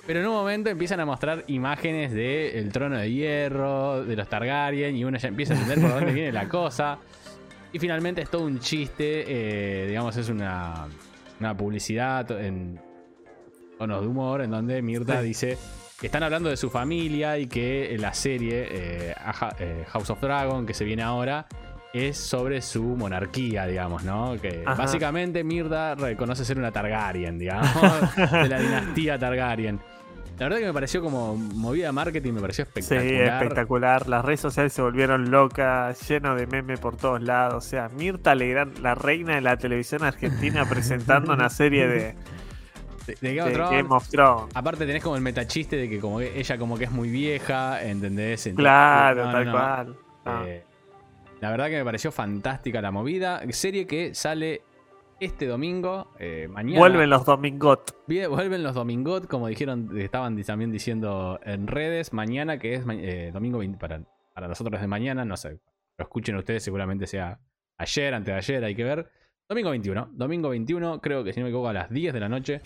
[0.07, 4.95] Pero en un momento empiezan a mostrar imágenes del trono de hierro, de los Targaryen,
[4.95, 6.97] y uno ya empieza a entender por dónde viene la cosa.
[7.71, 10.87] Y finalmente es todo un chiste, eh, digamos, es una,
[11.39, 12.79] una publicidad en
[13.77, 15.57] tonos de humor, en donde Mirta dice
[15.99, 19.15] que están hablando de su familia y que la serie eh,
[19.59, 21.45] eh, House of Dragon, que se viene ahora,
[21.93, 24.35] es sobre su monarquía, digamos, ¿no?
[24.39, 29.79] Que básicamente Mirta reconoce ser una Targaryen, digamos, de la dinastía Targaryen.
[30.37, 33.09] La verdad que me pareció como movida de marketing, me pareció espectacular.
[33.09, 34.07] Sí, espectacular.
[34.07, 37.65] Las redes sociales se volvieron locas, lleno de memes por todos lados.
[37.65, 42.15] O sea, Mirta Legrand, la reina de la televisión argentina, presentando una serie de,
[43.19, 44.55] de, Game, of Thrones.
[44.55, 48.49] Aparte tenés como el metachiste de que como ella como que es muy vieja, ¿entendés?
[48.55, 49.97] claro, tal cual.
[50.23, 50.43] Ah.
[50.45, 50.63] Eh,
[51.41, 53.41] la verdad que me pareció fantástica la movida.
[53.51, 54.61] Serie que sale
[55.19, 56.79] este domingo, eh, mañana.
[56.79, 57.95] Vuelven los domingot.
[58.07, 62.13] Vuelven los domingot, como dijeron, estaban también diciendo en redes.
[62.13, 64.01] Mañana, que es eh, domingo 20, para,
[64.33, 65.59] para nosotros de mañana, no sé.
[65.97, 67.39] Lo escuchen ustedes, seguramente sea
[67.77, 69.09] ayer, antes de ayer, hay que ver.
[69.47, 70.09] Domingo 21.
[70.13, 72.61] Domingo 21, creo que si no me equivoco, a las 10 de la noche.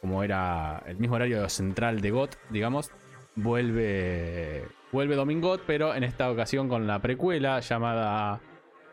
[0.00, 2.90] Como era el mismo horario central de GOT, digamos.
[3.36, 4.64] Vuelve.
[4.94, 8.38] Vuelve Domingot, pero en esta ocasión con la precuela llamada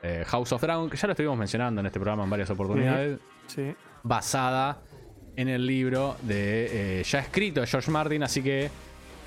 [0.02, 3.20] eh, House of Dragon, que ya lo estuvimos mencionando en este programa en varias oportunidades,
[4.02, 4.80] basada
[5.36, 8.72] en el libro de eh, ya escrito de George Martin, así que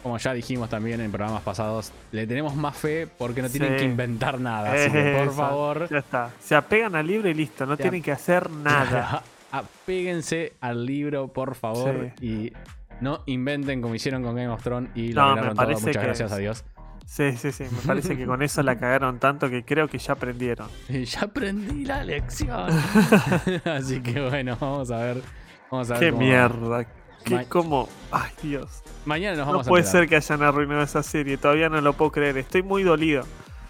[0.02, 3.84] como ya dijimos también en programas pasados, le tenemos más fe porque no tienen que
[3.84, 4.72] inventar nada.
[4.72, 5.88] Así que por favor.
[5.88, 6.32] Ya está.
[6.40, 9.22] Se apegan al libro y listo, no tienen que hacer nada.
[9.52, 12.10] Apéguense al libro, por favor.
[12.20, 12.52] Y
[13.00, 15.70] no inventen como hicieron con Game of Thrones y lo lograron todo.
[15.70, 16.64] Muchas gracias a Dios.
[17.06, 17.64] Sí, sí, sí.
[17.64, 20.68] Me parece que con eso la cagaron tanto que creo que ya aprendieron.
[20.88, 22.70] ya aprendí la lección.
[23.64, 25.22] Así que bueno, vamos a ver.
[25.70, 26.86] Vamos a ver Qué mierda.
[27.24, 27.88] Qué como.
[28.10, 28.82] Ay, Dios.
[29.04, 31.36] Mañana nos vamos no puede ser que hayan arruinado esa serie.
[31.36, 32.36] Todavía no lo puedo creer.
[32.38, 33.24] Estoy muy dolido.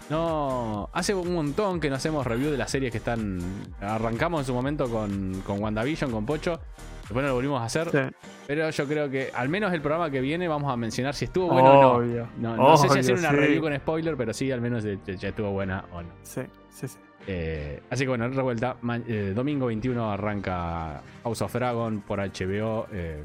[0.09, 3.39] No, hace un montón que no hacemos review de las series que están.
[3.81, 6.59] Arrancamos en su momento con, con WandaVision, con Pocho.
[7.05, 8.13] Después no lo volvimos a hacer.
[8.47, 11.49] Pero yo creo que al menos el programa que viene vamos a mencionar si estuvo
[11.49, 12.57] bueno o no.
[12.57, 15.85] No, sé si hacer una review con spoiler, pero sí, al menos ya estuvo buena
[15.93, 16.09] o no.
[16.23, 16.41] Sí,
[16.71, 16.97] sí, sí.
[17.27, 18.77] Eh, así que bueno, revuelta.
[19.07, 22.87] Eh, domingo 21 arranca House of Dragon por HBO.
[22.91, 23.23] Eh,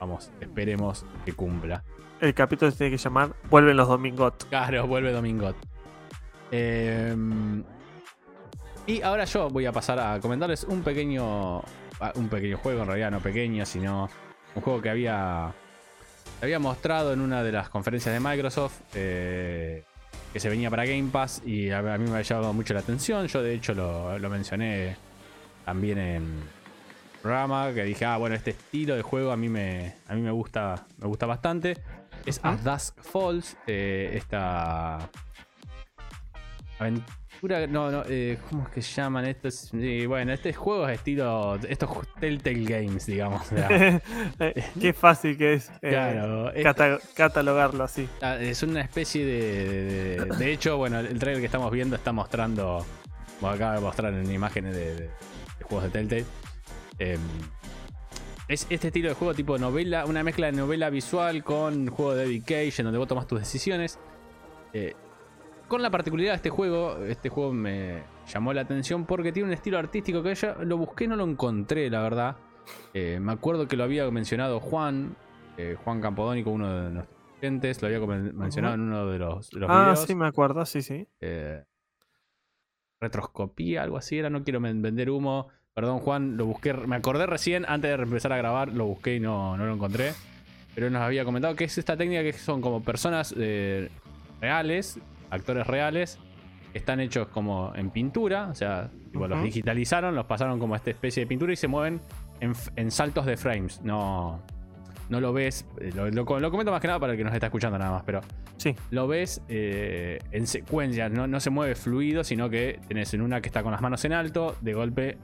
[0.00, 1.84] vamos, esperemos que cumpla.
[2.20, 4.48] El capítulo se tiene que llamar Vuelven los Domingot.
[4.48, 5.56] Claro, vuelve Domingot.
[8.86, 11.62] y ahora yo voy a pasar a comentarles un pequeño
[12.14, 14.08] un pequeño juego, en realidad no pequeño, sino
[14.54, 15.52] un juego que había,
[16.42, 19.84] había mostrado en una de las conferencias de Microsoft, eh,
[20.32, 23.26] que se venía para Game Pass y a, mí me ha llamado mucho la atención.
[23.26, 24.96] Yo de hecho lo, mencioné
[25.64, 26.40] también en
[27.20, 30.30] programa, que dije, ah, bueno, este estilo de juego a mí me, a mí me,
[30.30, 31.76] gusta, me gusta bastante.
[32.24, 35.10] Es As Dusk Falls, eh, esta
[37.42, 39.70] no, no, eh, ¿cómo es que se llaman estos?
[40.06, 41.56] bueno, este juego es estilo.
[41.68, 43.46] Estos Telltale Games, digamos.
[44.40, 46.64] Eh, qué fácil que es eh,
[47.14, 48.08] catalogarlo así.
[48.22, 52.84] Ah, es una especie de, de, hecho, bueno, el trailer que estamos viendo está mostrando.
[53.38, 55.10] Como acaba de mostrar en imágenes de,
[55.62, 56.24] juegos de Telltale.
[56.98, 57.20] Em,
[58.48, 62.26] es este estilo de juego tipo novela, una mezcla de novela visual con juego de
[62.26, 63.98] dedication, donde vos tomas tus decisiones.
[64.72, 64.94] Eh,
[65.70, 69.52] con la particularidad de este juego, este juego me llamó la atención porque tiene un
[69.54, 72.36] estilo artístico que yo lo busqué, no lo encontré, la verdad.
[72.92, 75.14] Eh, me acuerdo que lo había mencionado Juan,
[75.56, 79.64] eh, Juan Campodónico, uno de nuestros clientes, lo había mencionado en uno de los, de
[79.68, 81.06] ah, sí, me acuerdo, sí, sí.
[81.20, 81.62] Eh,
[83.00, 85.48] retroscopía, algo así era, no quiero vender humo.
[85.72, 89.20] Perdón, Juan, lo busqué, me acordé recién, antes de empezar a grabar, lo busqué y
[89.20, 90.14] no, no lo encontré.
[90.74, 93.32] Pero nos había comentado que es esta técnica que son como personas
[94.40, 95.00] reales
[95.30, 96.18] actores reales.
[96.74, 101.24] Están hechos como en pintura, o sea, los digitalizaron, los pasaron como a esta especie
[101.24, 102.00] de pintura y se mueven
[102.40, 103.80] en, saltos de frames.
[103.82, 104.40] No,
[105.08, 107.76] no lo ves, eh, lo, comento más que nada para el que nos está escuchando
[107.76, 108.20] nada más, pero
[108.56, 108.76] sí.
[108.92, 113.40] lo ves eh, en secuencia, no, no, se mueve fluido, sino que tenés en una
[113.40, 115.18] que está con las manos en alto, de golpe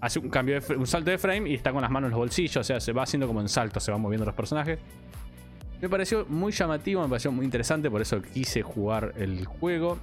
[0.00, 2.18] hace un cambio de un salto de frame y está con las manos en los
[2.18, 4.78] bolsillos, o sea, se va haciendo como en salto, se van moviendo los personajes.
[5.80, 9.98] Me pareció muy llamativo, me pareció muy interesante, por eso quise jugar el juego.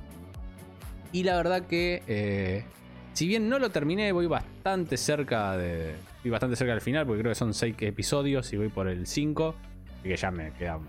[1.12, 2.66] Y la verdad que, eh,
[3.14, 5.96] si bien no lo terminé, voy bastante cerca de.
[6.24, 9.06] Voy bastante cerca del final, porque creo que son 6 episodios y voy por el
[9.06, 9.56] 5.
[10.04, 10.80] Y que ya me queda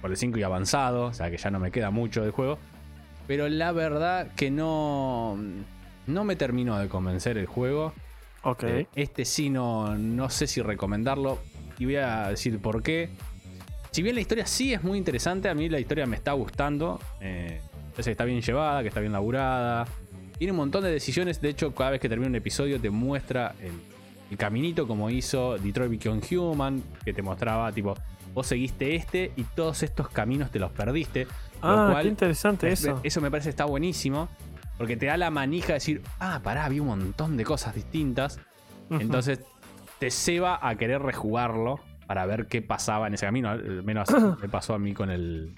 [0.00, 2.58] por el 5 y avanzado, o sea que ya no me queda mucho del juego.
[3.26, 5.38] Pero la verdad que no.
[6.06, 7.92] No me terminó de convencer el juego.
[8.42, 8.64] Ok.
[8.64, 11.38] Eh, este sí no, no sé si recomendarlo.
[11.78, 13.10] Y voy a decir por qué.
[13.92, 16.98] Si bien la historia sí es muy interesante, a mí la historia me está gustando.
[17.20, 17.60] Eh,
[17.92, 19.86] parece que está bien llevada, que está bien laburada.
[20.38, 21.40] Tiene un montón de decisiones.
[21.40, 23.72] De hecho, cada vez que termina un episodio te muestra el,
[24.30, 26.82] el caminito como hizo Detroit Become Human.
[27.04, 27.94] Que te mostraba, tipo,
[28.32, 31.26] vos seguiste este y todos estos caminos te los perdiste.
[31.60, 32.98] Ah, lo cual qué interesante es- eso.
[33.04, 34.28] Eso me parece está buenísimo.
[34.78, 38.40] Porque te da la manija de decir, ah, pará, había un montón de cosas distintas.
[38.90, 39.40] Entonces
[39.98, 43.50] te ceba a querer rejugarlo para ver qué pasaba en ese camino.
[43.50, 44.08] Al menos
[44.42, 45.54] me pasó a mí con el.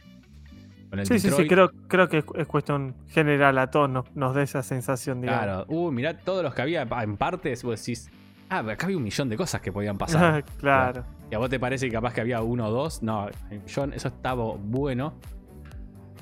[0.91, 4.15] Con el Sí, sí, sí, creo, creo que es, es cuestión general a todos nos,
[4.15, 5.43] nos da esa sensación, digamos.
[5.43, 5.65] Claro.
[5.69, 7.63] Uh, mirá todos los que había en partes.
[7.63, 8.11] Vos decís,
[8.49, 10.45] ah, acá había un millón de cosas que podían pasar.
[10.59, 11.05] claro.
[11.31, 13.03] Y a vos te parece que capaz que había uno o dos.
[13.03, 13.93] No, millón.
[13.93, 15.15] Eso estaba bueno.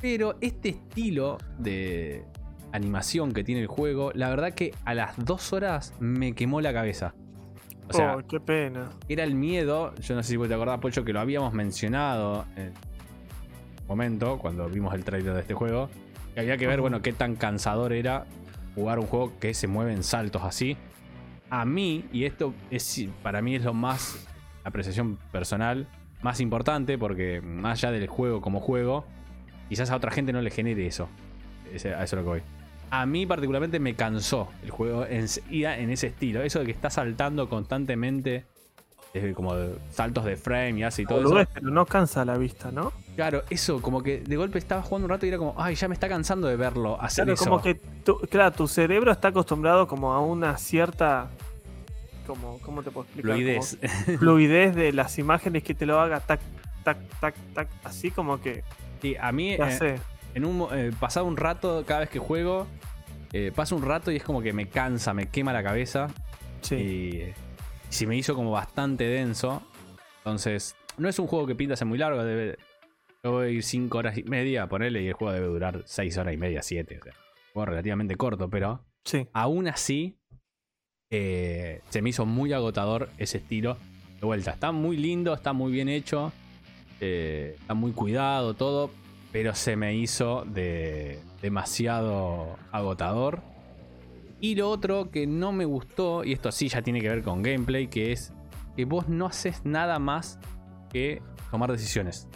[0.00, 2.24] Pero este estilo de
[2.72, 6.72] animación que tiene el juego, la verdad que a las dos horas me quemó la
[6.72, 7.14] cabeza.
[7.88, 8.90] O sea, oh, qué pena.
[9.08, 9.94] era el miedo.
[9.96, 14.38] Yo no sé si vos te acordás, Pocho, que lo habíamos mencionado en un momento,
[14.38, 15.90] cuando vimos el trailer de este juego.
[16.34, 18.24] Que había que ver, bueno, qué tan cansador era
[18.74, 20.76] jugar un juego que se mueve en saltos así.
[21.50, 24.26] A mí, y esto es para mí es lo más,
[24.64, 25.86] apreciación personal,
[26.22, 29.04] más importante, porque más allá del juego como juego,
[29.68, 31.08] quizás a otra gente no le genere eso.
[31.70, 32.42] Ese- a eso es lo que voy.
[32.92, 36.42] A mí particularmente me cansó el juego en, ese estilo.
[36.42, 38.44] Eso de que está saltando constantemente,
[39.34, 41.50] como de saltos de frame y así y todo eso.
[41.54, 42.92] Pero no cansa la vista, ¿no?
[43.16, 45.88] Claro, eso, como que de golpe estaba jugando un rato y era como, ay, ya
[45.88, 47.44] me está cansando de verlo hacer Claro, eso.
[47.44, 51.30] como que, tu, claro, tu cerebro está acostumbrado como a una cierta,
[52.26, 53.32] como, ¿cómo te puedo explicar?
[53.32, 53.78] Fluidez.
[54.04, 56.40] Como fluidez de las imágenes que te lo haga tac,
[56.84, 58.64] tac, tac, tac, así como que,
[59.00, 60.11] Sí, a mí, ya eh, sé.
[60.34, 62.66] En un eh, pasado un rato, cada vez que juego,
[63.32, 66.08] eh, pasa un rato y es como que me cansa, me quema la cabeza.
[66.60, 66.74] Sí.
[66.76, 67.34] Y eh,
[67.88, 69.62] se me hizo como bastante denso.
[70.18, 72.22] Entonces, no es un juego que pinta ser muy largo.
[72.24, 72.58] Debe,
[73.24, 75.82] yo voy a ir 5 horas y media a ponerle y el juego debe durar
[75.84, 76.98] 6 horas y media, 7.
[77.00, 79.28] O sea, un juego relativamente corto, pero Sí.
[79.32, 80.16] aún así
[81.10, 83.76] eh, se me hizo muy agotador ese estilo.
[84.20, 86.32] De vuelta, está muy lindo, está muy bien hecho,
[87.00, 88.90] eh, está muy cuidado todo,
[89.32, 93.40] pero se me hizo de demasiado agotador.
[94.40, 97.42] Y lo otro que no me gustó, y esto sí ya tiene que ver con
[97.42, 98.32] gameplay, que es
[98.76, 100.38] que vos no haces nada más
[100.90, 102.28] que tomar decisiones.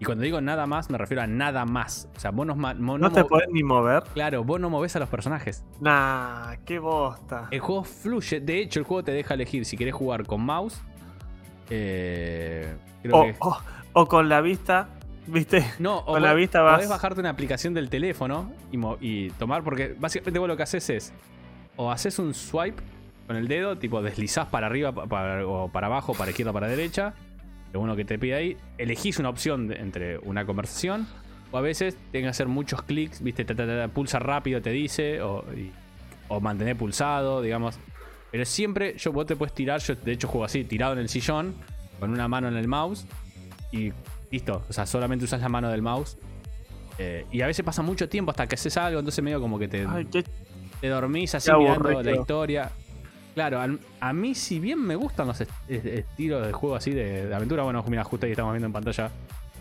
[0.00, 2.08] Y cuando digo nada más, me refiero a nada más.
[2.16, 4.04] O sea, vos no, mo- No te podés ni mover.
[4.14, 5.64] Claro, vos no movés a los personajes.
[5.80, 7.48] Nah, qué bosta.
[7.50, 8.40] El juego fluye.
[8.40, 10.80] De hecho, el juego te deja elegir si querés jugar con mouse.
[11.70, 13.58] eh, creo O, que- o-
[13.94, 14.88] o con la vista,
[15.28, 15.64] ¿viste?
[15.78, 18.52] no, o con la vos vista vas- Podés bajarte una aplicación del teléfono
[19.00, 21.12] y, tomar, porque básicamente vos lo que haces es.
[21.76, 22.82] O haces un swipe
[23.26, 26.66] con el dedo, tipo deslizás para arriba pa- para- o para abajo, para izquierda, para
[26.66, 27.14] derecha.
[27.70, 28.56] Según lo que te pide ahí.
[28.78, 31.06] Elegís una opción de- entre una conversación.
[31.50, 34.60] O a veces tenés que hacer muchos clics, viste, Ta, ta, ta, ta, pulsa rápido,
[34.62, 35.20] te dice.
[35.22, 35.70] O, y-
[36.28, 37.78] o mantener pulsado, digamos.
[38.30, 41.08] Pero siempre, yo, vos te puedes tirar, yo de hecho juego así, tirado en el
[41.08, 41.54] sillón,
[42.00, 43.06] con una mano en el mouse.
[43.72, 43.92] Y
[44.30, 46.16] listo, o sea, solamente usas la mano del mouse.
[46.98, 49.68] Eh, y a veces pasa mucho tiempo hasta que haces algo, entonces medio como que
[49.68, 50.24] te, Ay, qué
[50.80, 52.02] te dormís así Qué mirando aburrido.
[52.14, 52.70] la historia.
[53.34, 53.60] Claro,
[54.00, 57.34] a, mí si bien me gustan los est- est- estilos de juego así de, de
[57.34, 59.10] aventura, bueno, mira, justo ahí estamos viendo en pantalla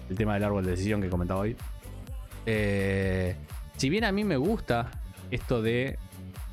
[0.10, 1.56] el tema del árbol de decisión que comentaba hoy.
[2.48, 3.36] Eh,
[3.76, 4.90] si bien a mí me gusta
[5.30, 6.00] esto de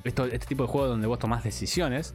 [0.02, 2.12] esto, este tipo de juego donde vos tomás decisiones,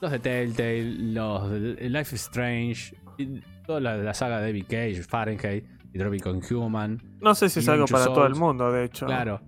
[0.00, 2.94] los de Telltale, los de Life is Strange,
[3.72, 7.86] toda la, la saga de David Cage, Fahrenheit, Become Human, No sé si es algo
[7.86, 9.06] para todo el mundo, de hecho.
[9.06, 9.40] Claro.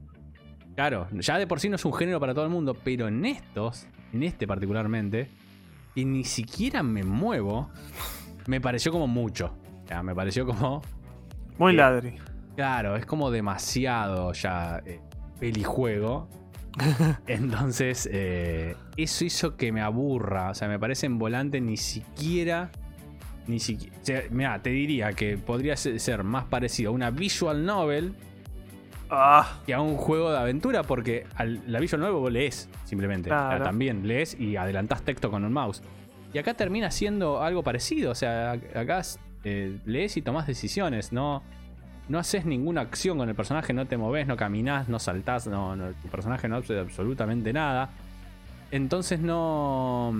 [0.74, 3.24] Claro, ya de por sí no es un género para todo el mundo, pero en
[3.24, 5.30] estos, en este particularmente,
[5.94, 7.70] y ni siquiera me muevo,
[8.46, 9.54] me pareció como mucho.
[9.84, 10.82] O sea, me pareció como.
[11.58, 12.16] Muy Eh, ladri.
[12.56, 15.00] Claro, es como demasiado ya eh,
[15.38, 16.28] pelijuego.
[17.28, 20.50] Entonces, eh, eso hizo que me aburra.
[20.50, 22.72] O sea, me parece en volante ni siquiera.
[23.46, 23.96] Ni siquiera.
[24.00, 28.14] O sea, mira, te diría que podría ser- más parecido a una visual novel
[29.10, 33.30] Ah, que a un juego de aventura, porque al, la Visual Novel vos lees simplemente.
[33.30, 35.82] O sea, también lees y adelantás texto con un mouse.
[36.32, 38.10] Y acá termina siendo algo parecido.
[38.10, 39.02] O sea, acá
[39.44, 41.42] eh, lees y tomás decisiones, no,
[42.08, 45.76] no haces ninguna acción con el personaje, no te moves, no caminas, no saltás, no,
[45.76, 47.90] no, tu personaje no hace absolutamente nada.
[48.70, 50.12] Entonces no...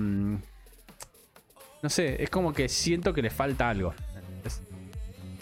[1.81, 3.93] No sé, es como que siento que le falta algo.
[4.43, 4.61] Es-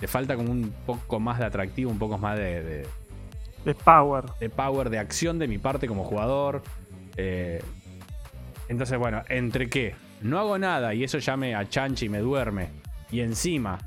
[0.02, 2.88] le falta como un poco más de atractivo, un poco más de- de,
[3.66, 4.26] De Power.
[4.42, 6.62] de power, de acción de mi parte como jugador.
[7.16, 7.62] Eh,
[8.68, 12.70] entonces, bueno, entre que no hago nada y eso ya me achancha y me duerme,
[13.12, 13.78] y encima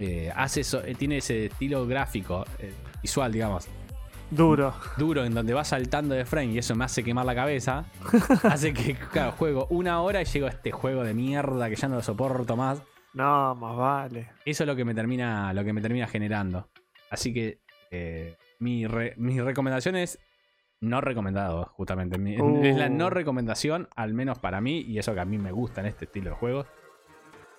[0.00, 3.66] eh, hace eso, eh, tiene ese estilo gráfico, eh, visual, digamos,
[4.30, 4.74] Duro.
[4.96, 7.84] duro, en donde va saltando de frame y eso me hace quemar la cabeza,
[8.44, 11.88] hace que, claro, juego una hora y llego a este juego de mierda que ya
[11.88, 12.82] no lo soporto más.
[13.12, 14.30] No, más vale.
[14.44, 16.68] Eso es lo que me termina, lo que me termina generando.
[17.10, 17.60] Así que
[17.92, 20.18] eh, mi, re- mi recomendación es
[20.80, 22.18] no recomendado, justamente.
[22.18, 22.64] Uh.
[22.64, 25.80] Es la no recomendación, al menos para mí, y eso que a mí me gusta
[25.80, 26.66] en este estilo de juegos.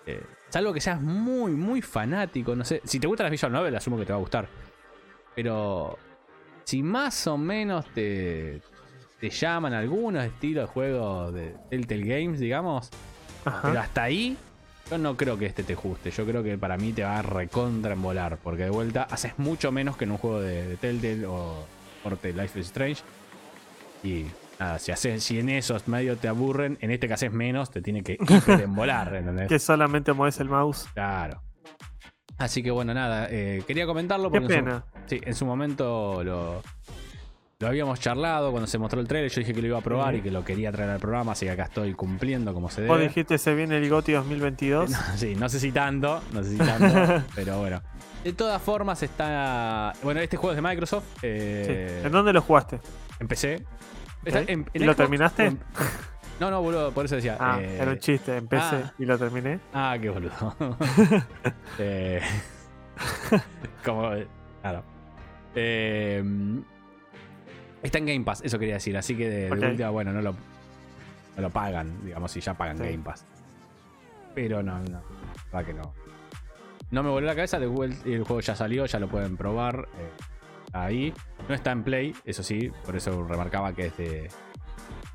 [0.06, 2.82] Eh, salvo que seas muy, muy fanático, no sé.
[2.84, 4.48] Si te gusta la visual novel, asumo que te va a gustar.
[5.34, 5.98] Pero
[6.66, 8.62] si más o menos te,
[9.20, 12.90] te llaman algunos estilos de juego de Telltale Games, digamos,
[13.46, 13.60] Ajá.
[13.64, 14.36] pero hasta ahí,
[14.90, 16.12] yo no creo que este te guste.
[16.12, 18.38] Yo creo que para mí te va a recontra embolar.
[18.44, 21.66] Porque de vuelta haces mucho menos que en un juego de, de Telltale o
[22.04, 23.02] corte Life is Strange.
[24.04, 24.26] Y
[24.60, 27.82] nada, si, haces, si en esos medio te aburren, en este que haces menos, te
[27.82, 29.48] tiene que embolar, ¿entendés?
[29.50, 30.88] Que solamente mueves el mouse.
[30.94, 31.42] Claro.
[32.38, 34.86] Así que bueno, nada, eh, quería comentarlo Qué porque en su- pena.
[35.06, 36.62] Sí, en su momento lo,
[37.60, 39.32] lo habíamos charlado cuando se mostró el trailer.
[39.32, 41.46] Yo dije que lo iba a probar y que lo quería traer al programa, así
[41.46, 43.08] que acá estoy cumpliendo como se Vos debe.
[43.08, 44.92] dijiste se viene el GOTY 2022.
[45.16, 47.82] Sí, no sé si tanto, no sé si tanto, pero bueno.
[48.24, 49.94] De todas formas está...
[50.02, 51.06] Bueno, este juego es de Microsoft.
[51.16, 51.20] Sí.
[51.24, 52.80] Eh, ¿En dónde lo jugaste?
[53.20, 53.64] Empecé.
[54.74, 55.56] ¿Y lo terminaste?
[56.40, 57.38] No, no, boludo, por eso decía.
[57.40, 58.36] Ah, eh, era un chiste.
[58.36, 58.94] Empecé ah.
[58.98, 59.60] y lo terminé.
[59.74, 60.56] Ah, qué boludo.
[61.80, 62.22] Eh,
[63.84, 64.10] como.
[64.62, 64.84] Claro.
[65.56, 66.24] Eh,
[67.82, 68.96] está en Game Pass, eso quería decir.
[68.98, 69.72] Así que de, de Ok.
[69.72, 72.84] última, bueno, no lo, no lo pagan, digamos, si ya pagan Sí.
[72.84, 73.26] Game Pass.
[74.34, 75.02] Pero no, no.
[75.54, 75.94] La que no.
[76.92, 79.88] No me volvió la cabeza, de vuel- el juego ya salió, ya lo pueden probar.
[79.98, 80.12] eh,
[80.74, 81.14] ahí.
[81.48, 84.30] No está en Play, eso sí, por eso remarcaba que es de,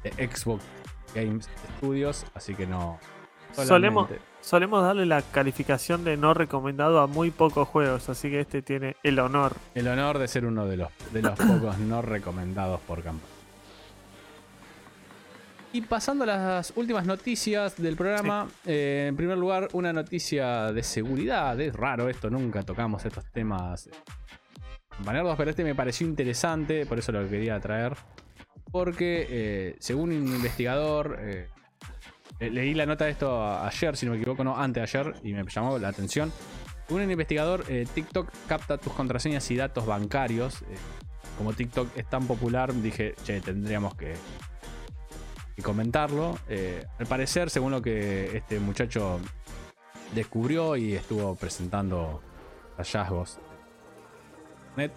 [0.03, 0.65] de Xbox
[1.15, 2.99] Games Studios, así que no.
[3.53, 4.09] Solemos,
[4.41, 8.97] solemos darle la calificación de no recomendado a muy pocos juegos, así que este tiene
[9.03, 9.57] el honor.
[9.75, 13.27] El honor de ser uno de los, de los pocos no recomendados por campo.
[15.73, 20.83] Y pasando a las últimas noticias del programa, eh, en primer lugar, una noticia de
[20.83, 21.61] seguridad.
[21.61, 23.89] Es raro esto, nunca tocamos estos temas
[25.05, 27.97] Banerdos, pero este me pareció interesante, por eso lo quería traer.
[28.71, 31.49] Porque, eh, según un investigador, eh,
[32.41, 35.33] leí la nota de esto ayer, si no me equivoco, no, antes de ayer, y
[35.33, 36.33] me llamó la atención.
[36.89, 40.63] Un investigador, eh, TikTok capta tus contraseñas y datos bancarios.
[40.63, 40.77] Eh,
[41.39, 44.15] como TikTok es tan popular, dije, che, tendríamos que,
[45.63, 46.39] comentarlo.
[46.49, 49.21] Eh, al parecer, según lo que este muchacho
[50.15, 52.23] descubrió y estuvo presentando
[52.79, 53.39] hallazgos
[54.77, 54.93] net,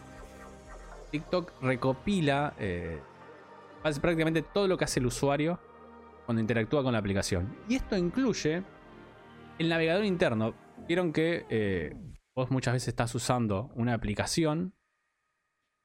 [1.12, 3.00] TikTok recopila eh,
[3.82, 5.60] prácticamente todo lo que hace el usuario
[6.26, 7.56] cuando interactúa con la aplicación.
[7.68, 8.64] Y esto incluye
[9.60, 10.54] el navegador interno.
[10.88, 11.96] Vieron que eh,
[12.36, 14.74] vos muchas veces estás usando una aplicación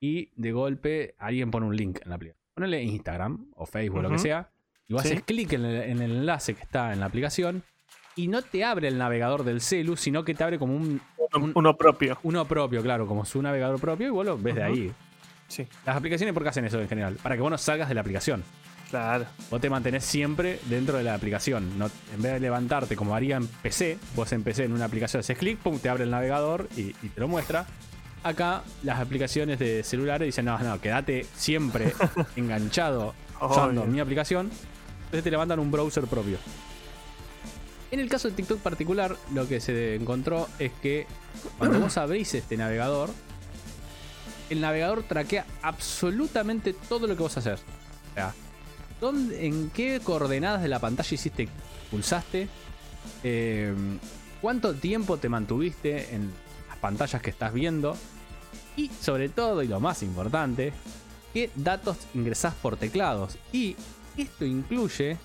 [0.01, 2.43] y de golpe alguien pone un link en la aplicación.
[2.55, 4.51] Ponele Instagram o Facebook, lo que sea.
[4.89, 5.09] Y vos Sí.
[5.11, 7.62] haces clic en, el- en el enlace que está en la aplicación
[8.16, 11.01] y no te abre el navegador del celu, sino que te abre como un,
[11.34, 12.18] Un- Uno propio.
[12.22, 14.93] uno propio, claro, como su navegador propio y vos lo ves de ahí.
[15.47, 17.16] Sí, Las aplicaciones, ¿por qué hacen eso en general?
[17.22, 18.43] Para que vos no salgas de la aplicación.
[18.89, 19.26] Claro.
[19.51, 21.78] Vos te mantenés siempre dentro de la aplicación.
[21.78, 25.20] No, en vez de levantarte como haría en PC, vos en PC en una aplicación
[25.20, 27.66] haces clic, pum, te abre el navegador y, y te lo muestra.
[28.22, 31.93] Acá las aplicaciones de celulares dicen, no, no, quédate siempre
[32.36, 34.51] enganchado usando mi aplicación.
[35.05, 36.39] Entonces te levantan un browser propio.
[37.91, 41.07] En el caso de TikTok particular, lo que se encontró es que
[41.57, 43.11] cuando vos abrís este navegador,
[44.51, 47.61] el navegador traquea absolutamente todo lo que vos haces.
[48.11, 48.34] O sea,
[49.01, 51.49] ¿dónde- ¿en qué coordenadas de la pantalla hiciste,
[51.90, 52.49] pulsaste?
[53.22, 53.74] Eh,
[54.40, 56.32] ¿Cuánto tiempo te mantuviste en
[56.68, 57.96] las pantallas que estás viendo?
[58.76, 60.72] Y sobre todo, y lo más importante,
[61.34, 63.36] qué datos ingresás por teclados.
[63.53, 63.74] Y
[64.16, 65.16] esto incluye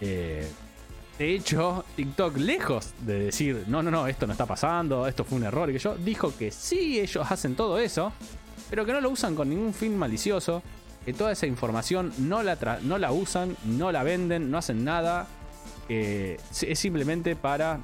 [0.00, 0.46] Eh,
[1.18, 5.38] de hecho, TikTok, lejos de decir, no, no, no, esto no está pasando, esto fue
[5.38, 8.12] un error y que yo, dijo que sí, ellos hacen todo eso,
[8.68, 10.62] pero que no lo usan con ningún fin malicioso,
[11.06, 15.26] que toda esa información no la, no la usan, no la venden, no hacen nada,
[15.88, 17.78] es simplemente para...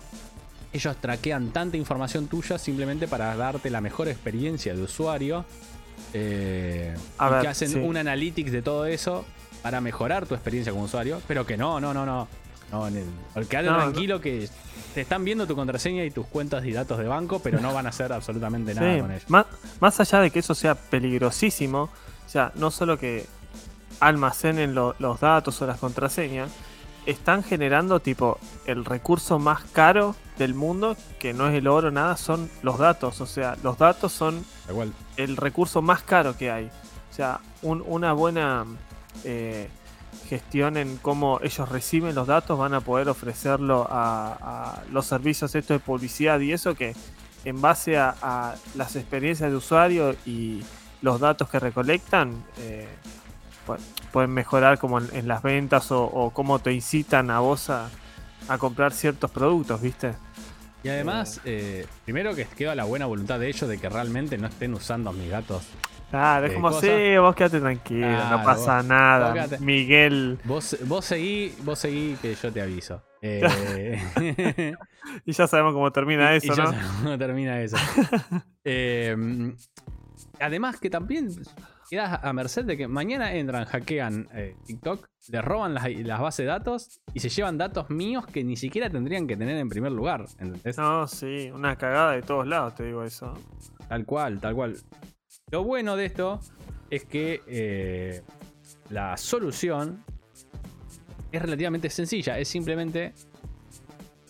[0.75, 5.45] Ellos traquean tanta información tuya simplemente para darte la mejor experiencia de usuario.
[6.15, 7.79] eh, A y ver, que hacen sí.
[7.79, 9.25] un analytics de todo eso
[9.63, 11.21] para mejorar tu experiencia como usuario.
[11.29, 12.27] Pero que no, no, no, no.
[12.73, 14.49] no No, tranquilo que
[14.95, 17.85] te están viendo tu contraseña y tus cuentas y datos de banco, pero no van
[17.87, 19.25] a hacer absolutamente nada Sí, con ello.
[19.29, 19.47] Más,
[19.79, 21.91] más allá de que eso sea peligrosísimo,
[22.33, 23.27] sea, no solo que
[24.01, 26.51] almacenen lo- los datos o las contraseñas,
[27.07, 32.17] están generando tipo el recurso más caro del mundo, que no es el oro, nada,
[32.17, 33.21] son los datos.
[33.21, 34.93] O sea, los datos son igual.
[35.17, 36.67] el recurso más caro que hay.
[37.11, 38.65] O sea, un- una buena
[39.25, 39.69] eh,
[40.29, 45.55] gestión en cómo ellos reciben los datos van a poder ofrecerlo a, a los servicios
[45.55, 46.95] estos de publicidad y eso que
[47.45, 50.63] en base a, a las experiencias de usuario y
[51.03, 52.89] los datos que recolectan eh,
[53.67, 53.79] pu-
[54.13, 57.91] pueden mejorar como en, en las ventas o, o cómo te incitan a vos a,
[58.49, 60.13] a comprar ciertos productos, ¿viste?
[60.85, 64.49] Y además, eh, primero que queda la buena voluntad de ellos de que realmente no
[64.49, 65.63] estén usando mis datos.
[66.11, 69.47] Claro, es Eh, como cosa- sí, vos quédate tranquilo, Claro, no pasa vos- nada.
[69.47, 70.39] vos Miguel.
[70.45, 73.03] Vos, vos seguí, vos seguí que yo te aviso.
[73.23, 73.99] Eh,
[75.27, 76.71] Y ya sabemos cómo termina y eso, ya ¿no?
[76.71, 77.77] sabemos cómo termina eso.
[78.65, 79.17] Eh,
[80.43, 81.31] además que también
[81.89, 86.45] quedas a merced de que mañana entran, hackean eh, TikTok, le roban las, las bases
[86.45, 89.93] de datos y se llevan datos míos que ni siquiera tendrían que tener en primer
[89.93, 90.27] lugar.
[90.39, 90.77] ¿entendés?
[90.79, 93.35] No, sí, una cagada de todos lados, te digo eso.
[93.89, 94.77] Tal cual, tal cual.
[95.51, 96.41] Lo bueno de esto
[96.91, 98.23] es que eh,
[98.91, 100.05] la solución
[101.33, 102.39] es relativamente sencilla.
[102.39, 103.15] Es simplemente.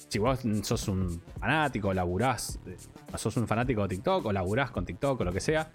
[0.09, 2.77] Si vos sos un fanático, laburás, eh,
[3.17, 5.71] sos un fanático de TikTok o laburás con TikTok o lo que sea.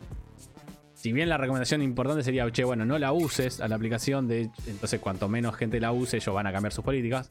[0.99, 4.49] Si bien la recomendación importante sería, che, bueno, no la uses a la aplicación, de,
[4.65, 7.29] entonces cuanto menos gente la use, ellos van a cambiar sus políticas.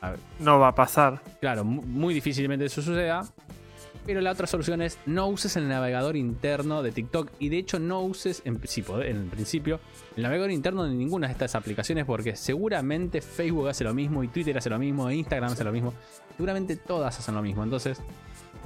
[0.00, 1.22] A ver, No va a pasar.
[1.40, 3.22] Claro, mu- muy difícilmente eso suceda.
[4.06, 7.30] Pero la otra solución es no uses el navegador interno de TikTok.
[7.38, 9.78] Y de hecho no uses, en, si podés- en principio,
[10.16, 12.06] el navegador interno de ninguna de estas aplicaciones.
[12.06, 15.72] Porque seguramente Facebook hace lo mismo, y Twitter hace lo mismo, e Instagram hace lo
[15.72, 15.94] mismo.
[16.36, 17.62] Seguramente todas hacen lo mismo.
[17.62, 18.00] Entonces,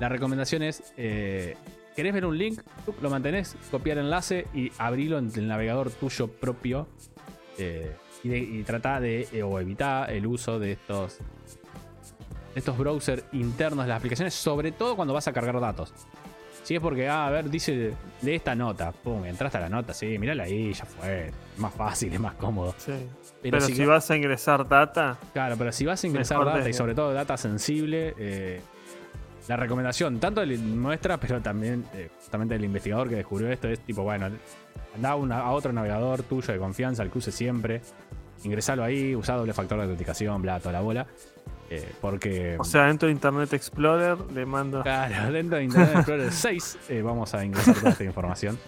[0.01, 1.57] la recomendación es, eh,
[1.97, 2.61] ¿querés ver un link?
[3.01, 6.89] Lo mantenés, copiar enlace y abrilo en el navegador tuyo propio.
[7.59, 11.19] eh, y, de- y trata de, eh, o evitar el uso de estos
[12.55, 15.93] de estos browsers internos de las aplicaciones, sobre todo cuando vas a cargar datos.
[16.63, 19.93] Si es porque, ah, a ver, dice, lee esta nota, pum, entraste a la nota,
[19.95, 21.29] sí, mírala ahí, ya fue.
[21.29, 22.75] Es más fácil, es más cómodo.
[22.79, 22.93] Sí.
[23.43, 26.69] Pero, Pero, si, si vas a ingresar data, claro, pero si vas a ingresar data
[26.69, 28.61] y sobre todo data sensible, eh,
[29.53, 33.81] la recomendación, tanto de nuestra, pero también eh, justamente del investigador que descubrió esto, es
[33.81, 34.31] tipo, bueno,
[34.95, 37.81] anda a, una- a otro navegador tuyo de confianza, el que use siempre,
[38.45, 41.07] ingresalo ahí, usa doble factor de autenticación, bla, toda la bola.
[41.71, 42.57] eh, porque.
[42.59, 44.83] o sea, dentro de Internet Explorer le mando.
[44.83, 48.59] Claro, dentro de Internet Explorer 6 eh, vamos a ingresar toda esta información.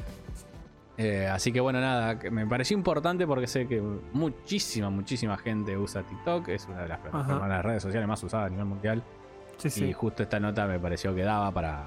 [0.97, 3.83] Eh, así que bueno, nada, me pareció importante porque sé que
[4.13, 6.49] muchísima, muchísima gente usa TikTok.
[6.49, 7.43] Es una de las, plataformas, Ajá.
[7.49, 9.03] de las redes sociales más usadas a nivel mundial.
[9.57, 9.85] Sí, sí.
[9.87, 11.85] Y justo esta nota me pareció que daba para,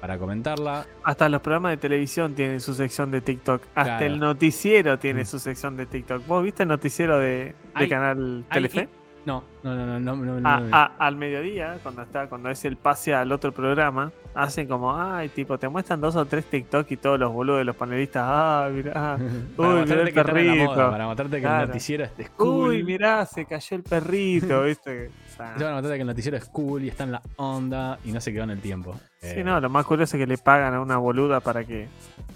[0.00, 0.86] para comentarla.
[1.02, 3.62] Hasta los programas de televisión tienen su sección de TikTok.
[3.74, 4.06] Hasta Claro.
[4.06, 5.26] el noticiero tiene Mm.
[5.26, 6.26] su sección de TikTok.
[6.26, 8.88] ¿Vos viste el noticiero de, de Hay- Canal Telefe?
[9.28, 10.76] No, no, no, no, no, no, A- no.
[10.76, 15.28] a- al mediodía, cuando está, cuando es el pase al otro programa, hacen como, ay,
[15.28, 18.68] tipo, te muestran dos o tres TikTok y todos los boludos de los panelistas, ah,
[18.72, 19.16] mirá,
[19.56, 20.64] uy, mirá el perrito.
[20.72, 21.62] moda, para mostrarte que Claro.
[21.62, 22.68] el noticiero es cool.
[22.70, 25.08] uy, mirá, se cayó el perrito, ¿viste?
[25.08, 28.12] O sea, para mostrarte que el noticiero es cool y está en la onda y
[28.12, 28.94] no se quedó en el tiempo.
[29.20, 31.86] sí, Eh, no, lo más curioso es que le pagan a una boluda para que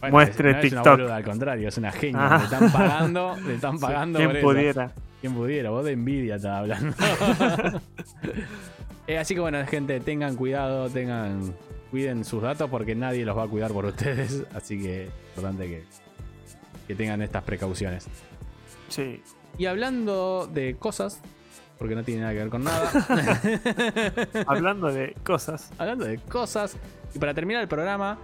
[0.00, 0.98] Bueno, Muestre es- no Es una TikTok.
[0.98, 2.26] boluda, al contrario, es una genia.
[2.34, 2.38] Ah.
[2.38, 4.90] Le están pagando, le están pagando quien por eso.
[5.22, 6.94] Quien pudiera, vos de envidia estás hablando.
[9.08, 11.52] Eh, así que bueno, gente, tengan cuidado, tengan.
[11.90, 14.44] Cuiden sus datos porque nadie los va a cuidar por ustedes.
[14.54, 15.84] Así que es importante que,
[16.86, 18.06] que tengan estas precauciones.
[18.88, 19.20] Sí.
[19.58, 21.20] Y hablando de cosas,
[21.78, 22.90] porque no tiene nada que ver con nada.
[24.46, 25.72] Hablando de cosas.
[25.78, 26.76] hablando de cosas.
[27.12, 28.18] Y para terminar el programa,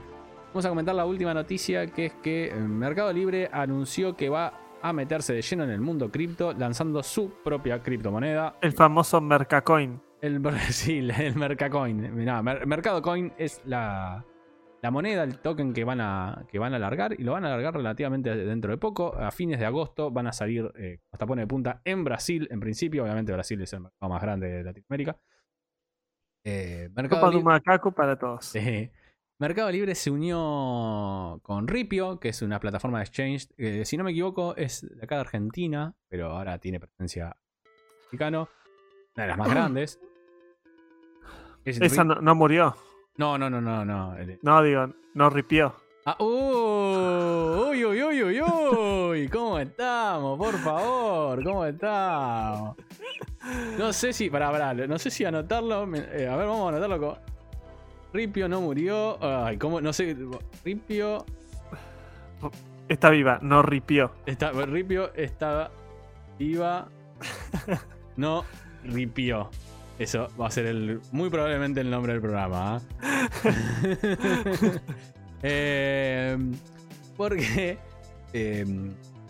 [0.51, 4.55] vamos a comentar la última noticia, que es que eh, Mercado Libre anunció que va
[4.83, 8.57] a meterse de lleno en el mundo cripto, lanzando su propia criptomoneda.
[8.61, 10.01] El famoso Mercacoin.
[10.21, 12.15] El, sí, el Mercacoin.
[12.15, 14.25] Mirá, Mercado Coin es la,
[14.83, 17.49] la moneda, el token que van, a, que van a alargar y lo van a
[17.49, 19.15] alargar relativamente dentro de poco.
[19.17, 22.61] A fines de agosto van a salir eh, hasta pone de punta en Brasil, en
[22.61, 23.05] principio.
[23.05, 25.17] Obviamente Brasil es el mercado más grande de Latinoamérica.
[26.45, 28.55] Eh, mercado Copa macaco para todos.
[29.41, 34.03] Mercado Libre se unió con Ripio, que es una plataforma de exchange, que si no
[34.03, 37.37] me equivoco es de acá de Argentina, pero ahora tiene presencia
[38.07, 38.49] mexicano.
[39.15, 40.01] Una de las más grandes.
[41.65, 42.77] Esa no murió.
[43.17, 44.17] No, no, no, no, no.
[44.43, 45.75] No, digo, no ripió.
[46.05, 49.29] Ah, uh, uy, uy, uy, uy, uy.
[49.29, 50.37] ¿Cómo estamos?
[50.39, 52.77] Por favor, ¿cómo estamos?
[53.79, 55.95] No sé si, para, para, no sé si anotarlo.
[55.95, 57.38] Eh, a ver, vamos a anotarlo con.
[58.13, 59.19] Ripio no murió.
[59.23, 59.81] Ay, ¿cómo?
[59.81, 60.17] No sé.
[60.65, 61.25] Ripio.
[62.89, 64.13] Está viva, no ripió.
[64.25, 65.71] Está, Ripio está
[66.39, 66.89] viva.
[68.17, 68.45] No
[68.83, 69.49] ripió.
[69.97, 72.77] Eso va a ser el, muy probablemente el nombre del programa.
[72.77, 72.81] ¿ah?
[75.41, 76.53] Em,
[77.17, 77.79] porque.
[78.33, 78.67] Eh,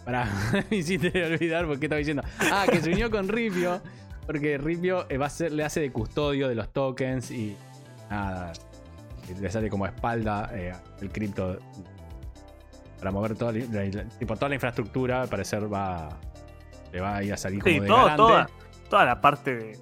[0.06, 0.26] para,
[0.70, 2.22] me hiciste olvidar porque estaba diciendo.
[2.50, 3.82] Ah, que se unió con Ripio.
[4.24, 7.56] Porque Ripio eh, va a ser, le hace de custodio de los tokens y.
[8.10, 8.54] Nada.
[9.40, 11.58] Le sale como espalda eh, el cripto.
[12.98, 16.08] Para mover toda la, tipo, toda la infraestructura, al parecer va.
[16.92, 18.48] Le va a ir a salir como de toda,
[18.88, 19.78] toda la parte de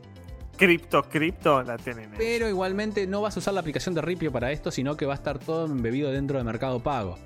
[0.57, 2.11] cripto, cripto la tienen.
[2.17, 5.13] Pero igualmente no vas a usar la aplicación de Ripio para esto, sino que va
[5.13, 7.19] a estar todo embebido dentro de Mercado Pago.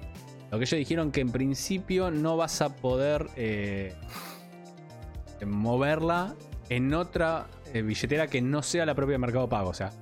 [0.51, 3.95] Lo que ellos dijeron que en principio no vas a poder eh,
[5.47, 6.35] moverla
[6.69, 9.71] en otra eh, billetera que no sea la propia Mercado Pago.
[9.71, 9.93] O sea,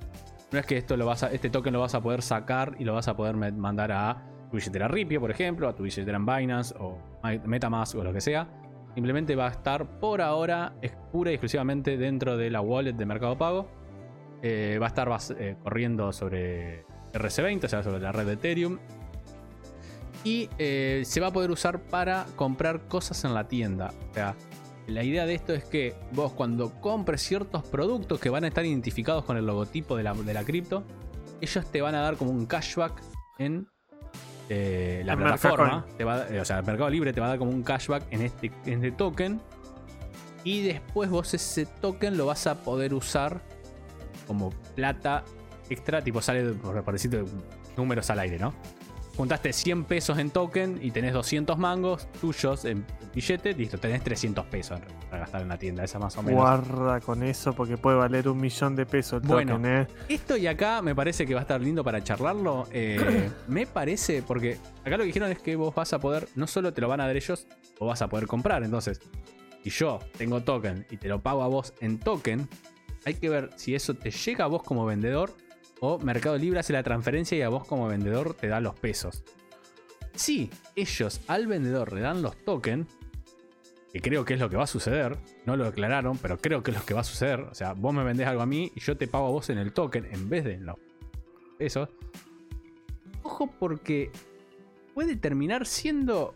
[0.51, 2.83] no es que esto lo vas a, este token lo vas a poder sacar y
[2.83, 6.25] lo vas a poder mandar a tu billetera Ripio, por ejemplo, a tu billetera en
[6.25, 6.97] Binance o
[7.45, 8.47] Metamask o lo que sea
[8.95, 10.73] Simplemente va a estar por ahora
[11.11, 13.69] pura y exclusivamente dentro de la wallet de Mercado Pago.
[14.41, 18.79] Eh, va a estar eh, corriendo sobre RC20, o sea, sobre la red de Ethereum.
[20.23, 23.93] Y eh, se va a poder usar para comprar cosas en la tienda.
[24.11, 24.35] O sea,
[24.89, 28.65] la idea de esto es que vos cuando compres ciertos productos que van a estar
[28.65, 30.83] identificados con el logotipo de la, de la cripto,
[31.41, 33.01] ellos te van a dar como un cashback
[33.37, 33.67] en
[34.49, 37.37] eh, la plataforma, te va, eh, o sea, el Mercado Libre te va a dar
[37.37, 39.39] como un cashback en este, este token.
[40.43, 43.41] Y después vos ese token lo vas a poder usar
[44.25, 45.23] como plata
[45.69, 47.23] extra, tipo sale por decirte
[47.77, 48.53] números al aire, ¿no?
[49.19, 54.45] Juntaste 100 pesos en token y tenés 200 mangos tuyos en billete, listo, tenés 300
[54.45, 56.39] pesos para gastar en la tienda, esa más o menos.
[56.39, 59.87] Guarda con eso porque puede valer un millón de pesos el bueno, ¿eh?
[60.07, 62.69] Esto y acá me parece que va a estar lindo para charlarlo.
[62.71, 66.47] Eh, me parece, porque acá lo que dijeron es que vos vas a poder, no
[66.47, 67.45] solo te lo van a dar ellos,
[67.77, 68.63] o vas a poder comprar.
[68.63, 69.01] Entonces,
[69.65, 72.47] si yo tengo token y te lo pago a vos en token,
[73.05, 75.35] hay que ver si eso te llega a vos como vendedor
[75.79, 79.23] o Mercado Libre hace la transferencia y a vos como vendedor te da los pesos.
[80.13, 82.87] Si ellos al vendedor le dan los tokens,
[83.91, 86.71] que creo que es lo que va a suceder, no lo declararon, pero creo que
[86.71, 87.41] es lo que va a suceder.
[87.41, 89.57] O sea, vos me vendés algo a mí y yo te pago a vos en
[89.57, 90.77] el token en vez de en los
[91.57, 91.89] pesos.
[93.23, 94.11] Ojo porque
[94.93, 96.35] puede terminar siendo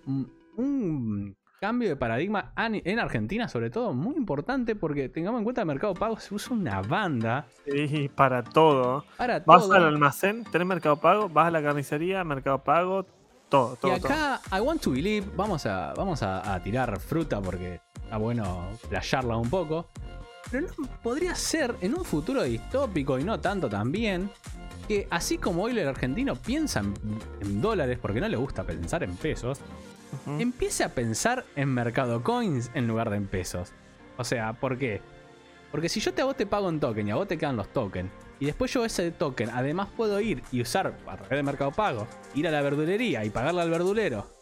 [0.55, 5.63] un cambio de paradigma en Argentina, sobre todo, muy importante porque tengamos en cuenta que
[5.63, 7.45] el Mercado Pago se usa una banda.
[7.63, 9.05] Sí, para todo.
[9.15, 13.05] Para vas al almacén, tenés Mercado Pago, vas a la carnicería, Mercado Pago,
[13.47, 13.93] todo, todo.
[13.93, 18.67] Y acá, I want to believe, vamos a, vamos a, tirar fruta porque está bueno
[18.89, 19.87] playarla un poco.
[20.51, 24.29] Pero no, podría ser en un futuro distópico y no tanto también.
[24.87, 26.81] Que así como hoy el argentino piensa
[27.41, 29.59] en dólares porque no le gusta pensar en pesos,
[30.27, 33.71] empiece a pensar en mercado coins en lugar de en pesos.
[34.17, 35.01] O sea, ¿por qué?
[35.71, 37.55] Porque si yo te, a vos te pago en token y a vos te quedan
[37.55, 41.43] los tokens, y después yo ese token además puedo ir y usar a través de
[41.43, 44.32] Mercado Pago, ir a la verdulería y pagarle al verdulero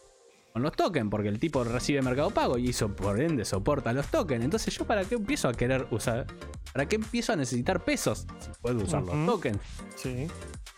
[0.53, 4.07] con los tokens, porque el tipo recibe Mercado Pago y eso por ende soporta los
[4.07, 4.43] tokens.
[4.43, 6.27] Entonces yo para qué empiezo a querer usar,
[6.73, 9.59] para qué empiezo a necesitar pesos si puedo usar los tokens.
[9.95, 10.27] Sí.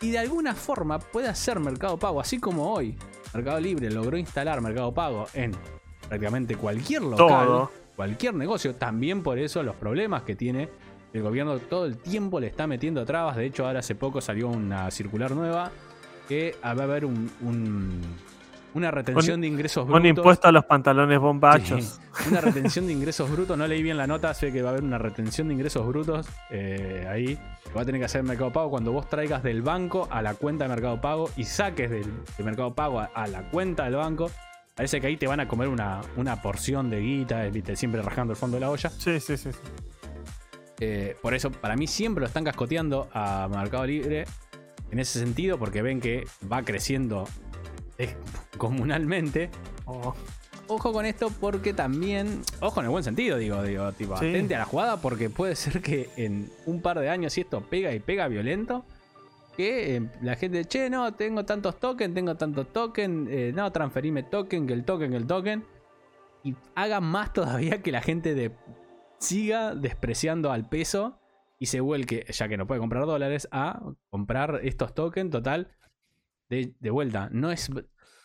[0.01, 2.97] Y de alguna forma puede hacer Mercado Pago, así como hoy
[3.33, 5.53] Mercado Libre logró instalar Mercado Pago en
[6.07, 8.75] prácticamente cualquier local, cualquier negocio.
[8.75, 10.69] También por eso los problemas que tiene
[11.13, 13.37] el gobierno todo el tiempo le está metiendo trabas.
[13.37, 15.71] De hecho, ahora hace poco salió una circular nueva
[16.27, 18.01] que va a haber un,
[18.73, 20.01] una retención de ingresos brutos.
[20.01, 21.99] Un impuesto a los pantalones bombachos.
[22.29, 23.57] una retención de ingresos brutos.
[23.57, 26.27] No leí bien la nota, sé que va a haber una retención de ingresos brutos
[26.49, 27.37] eh, ahí
[27.75, 30.65] va a tener que hacer Mercado Pago cuando vos traigas del banco a la cuenta
[30.65, 32.11] de Mercado Pago y saques del,
[32.43, 34.29] Mercado Pago a, la cuenta del banco.
[34.75, 37.75] Parece que ahí te van a comer una, una porción de guita, ¿viste?
[37.75, 38.89] siempre rajando el fondo de la olla.
[38.89, 39.51] Sí, sí, sí.
[39.51, 39.59] sí.
[40.79, 44.25] Eh, por eso, para mí siempre lo están cascoteando a Mercado Libre
[44.91, 47.25] en ese sentido, porque ven que va creciendo
[48.57, 49.49] comunalmente.
[49.85, 50.13] Oh,
[50.67, 54.29] Ojo con esto porque también, ojo en el buen sentido, digo, digo, tipo, Sí.
[54.29, 57.61] atente a la jugada porque puede ser que en un par de años si esto
[57.61, 58.85] pega y pega violento,
[59.57, 64.23] que eh, la gente, che, no, tengo tantos tokens, tengo tantos tokens, eh, no, transferime
[64.23, 65.65] token, que el token, que el token,
[66.43, 68.51] y haga más todavía que la gente de,
[69.19, 71.19] siga despreciando al peso
[71.59, 75.67] y se vuelque, ya que no puede comprar dólares, a comprar estos tokens, total,
[76.49, 77.29] de, de vuelta.
[77.31, 77.69] No es.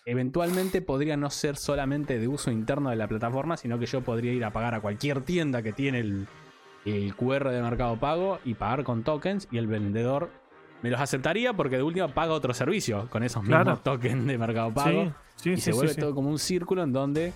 [0.04, 4.32] Eventualmente podría no ser solamente de uso interno de la plataforma, sino que yo podría
[4.32, 6.26] ir a pagar a cualquier tienda que tiene el,
[6.86, 10.30] el QR de Mercado Pago y pagar con tokens y el vendedor
[10.80, 13.80] me los aceptaría porque de última paga otro servicio con esos mismos Claro.
[13.80, 16.92] tokens de Mercado Pago sí, sí, y sí, se vuelve todo como un círculo en
[16.92, 17.32] donde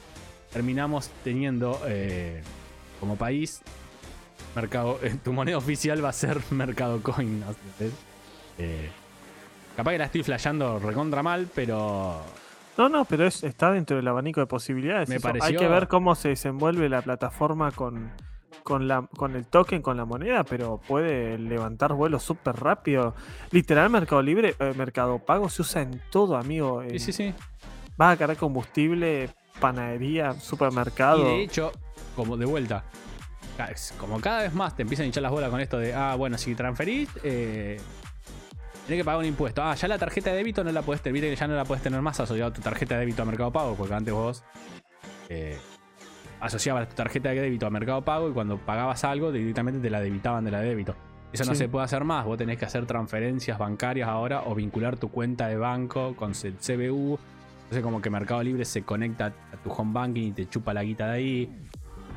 [0.52, 2.40] terminamos teniendo eh,
[3.00, 3.60] como país
[4.54, 7.46] mercado eh, tu moneda oficial va a ser Mercado Coin ¿no?
[8.58, 8.88] Eh,
[9.76, 12.20] capaz que la estoy flasheando recontra mal pero
[12.78, 15.08] No, no, pero es, está dentro del abanico de posibilidades.
[15.08, 15.28] Me eso.
[15.28, 18.10] Hay pareció- que ver cómo se desenvuelve la plataforma con,
[18.62, 23.14] con, la, con el token, con la moneda, pero puede levantar vuelo súper rápido.
[23.50, 26.82] Literal, Mercado Libre, eh, Mercado Pago se usa en todo, amigo.
[26.82, 27.34] sí En- sí sí
[27.98, 29.28] Vas a cargar combustible,
[29.60, 31.20] panadería, supermercado.
[31.20, 31.72] Y de hecho,
[32.16, 32.84] como de vuelta,
[34.00, 36.38] como cada vez más te empiezan a hinchar las bolas con esto de, ah, bueno,
[36.38, 37.78] si transferís, eh,
[38.86, 39.62] tenés que pagar un impuesto.
[39.62, 41.82] Ah, ya la tarjeta de débito no la puedes tener, que ya no la puedes
[41.82, 44.44] tener más asociado a tu tarjeta de débito a Mercado Pago, porque antes vos
[45.28, 45.56] eh,
[46.40, 50.00] asociabas tu tarjeta de débito a Mercado Pago y cuando pagabas algo directamente te la
[50.00, 50.94] debitaban de la de débito.
[51.32, 51.58] Eso no Sí.
[51.58, 55.48] se puede hacer más, vos tenés que hacer transferencias bancarias ahora o vincular tu cuenta
[55.48, 57.18] de banco con el CBU.
[57.62, 60.82] Entonces como que Mercado Libre se conecta a tu home banking y te chupa la
[60.82, 61.50] guita de ahí.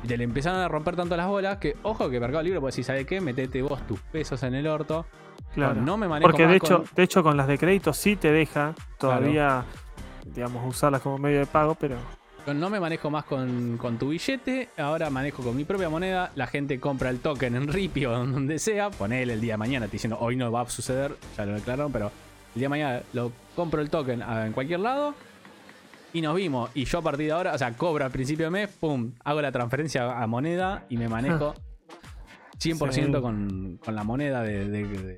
[0.02, 2.72] Y te le empezaron a romper tanto las bolas que, ojo, que Mercado Libre puede
[2.72, 3.22] decir, ¿sabe qué?
[3.22, 5.06] Metete vos tus pesos en el orto.
[5.56, 5.80] Claro.
[5.82, 8.14] No me manejo Porque más de hecho, con- de hecho, con las de crédito sí
[8.14, 9.64] te deja todavía,
[10.24, 11.96] digamos, usarlas como medio de pago, pero
[12.46, 16.30] Yo no me manejo más con, con tu billete, ahora manejo con mi propia moneda.
[16.36, 18.90] La gente compra el token en Rippy o donde sea.
[18.90, 21.90] Ponele el día de mañana, te diciendo hoy no va a suceder, ya lo declararon,
[21.90, 25.14] pero el día de mañana lo compro el token ah, en cualquier lado.
[26.12, 26.70] Y nos vimos.
[26.74, 29.42] Y yo a partir de ahora, o sea, cobro al principio de mes, pum, hago
[29.42, 31.54] la transferencia a moneda y me manejo
[32.58, 33.20] 100% Sí.
[33.20, 35.16] con, con la moneda de, de- de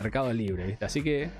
[0.00, 0.84] Mercado Libre, ¿viste?
[0.84, 1.30] Así que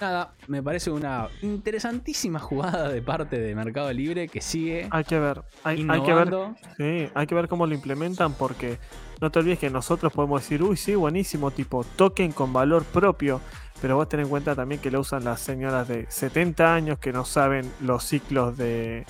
[0.00, 5.18] Nada, me parece una interesantísima jugada de parte de Mercado Libre que sigue hay que
[5.18, 5.42] ver.
[5.64, 6.28] Hay, hay que ver.
[6.76, 8.78] Sí, hay que ver cómo lo implementan porque
[9.20, 13.40] no te olvides que nosotros podemos decir, uy, sí, buenísimo, tipo token con valor propio,
[13.82, 17.12] pero vos ten en cuenta también que lo usan las señoras de 70 años que
[17.12, 19.04] no saben los ciclos de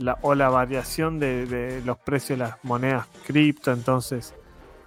[0.00, 4.34] la, o la variación de, de los precios de las monedas cripto, entonces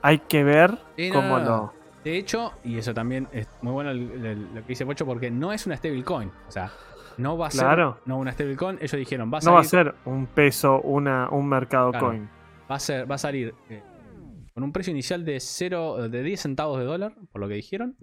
[0.02, 1.46] hay que ver Sí, cómo no.
[1.46, 1.81] lo...
[2.04, 5.66] De hecho, y eso también es muy bueno lo que dice Pocho porque no es
[5.68, 6.32] una stablecoin.
[6.48, 6.72] O sea,
[7.18, 7.96] no va a Claro.
[7.96, 8.78] ser no una stablecoin.
[8.82, 12.08] Ellos dijeron, va a No va a salir, ser un peso, una, un mercado Claro.
[12.08, 12.30] coin.
[12.70, 13.84] va a ser, va a salir eh,
[14.54, 17.96] con un precio inicial de 0, de 10 centavos de dólar, por lo que dijeron.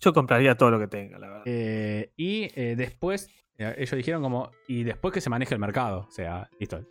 [0.00, 1.42] Yo compraría todo lo que tenga, la verdad.
[1.44, 3.28] Eh, y eh, después,
[3.58, 6.06] ellos dijeron como, y después que se maneje el mercado.
[6.08, 6.84] O sea, listo.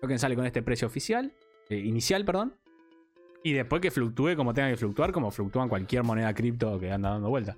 [0.00, 1.32] Token sale con este precio oficial,
[1.70, 2.54] inicial, perdón.
[3.46, 7.10] Y después que fluctúe como tenga que fluctuar, como fluctúan cualquier moneda cripto que anda
[7.10, 7.56] dando vuelta.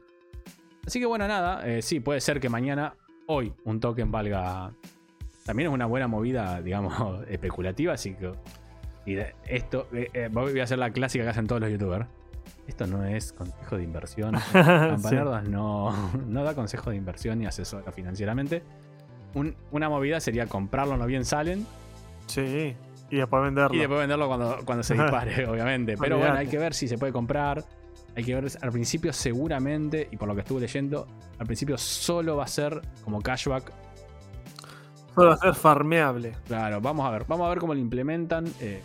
[0.86, 2.94] Así que bueno, nada, eh, sí, puede ser que mañana,
[3.26, 4.70] hoy, un token valga.
[5.46, 8.32] También es una buena movida, digamos, especulativa, así que.
[9.06, 12.06] Y de- esto, eh, eh, voy a hacer la clásica que hacen todos los youtubers.
[12.66, 14.34] Esto no es consejo de inversión.
[14.44, 14.52] Sí.
[14.52, 18.62] Campanardas no, no da consejo de inversión ni asesora financieramente.
[19.32, 21.66] Un- una movida sería comprarlo no bien salen
[22.26, 22.76] Sí,
[23.10, 23.74] y después venderlo.
[23.74, 25.96] y después venderlo cuando, cuando se dispare, obviamente.
[25.96, 27.64] Pero bueno, hay que ver si se puede comprar.
[28.16, 31.06] Hay que ver, al principio seguramente, y por lo que estuve leyendo,
[31.38, 33.72] al principio solo va a ser como cashback.
[35.14, 36.32] Solo va a ser farmeable.
[36.46, 38.46] Claro, vamos a ver, vamos a ver cómo lo implementan.
[38.60, 38.82] Eh,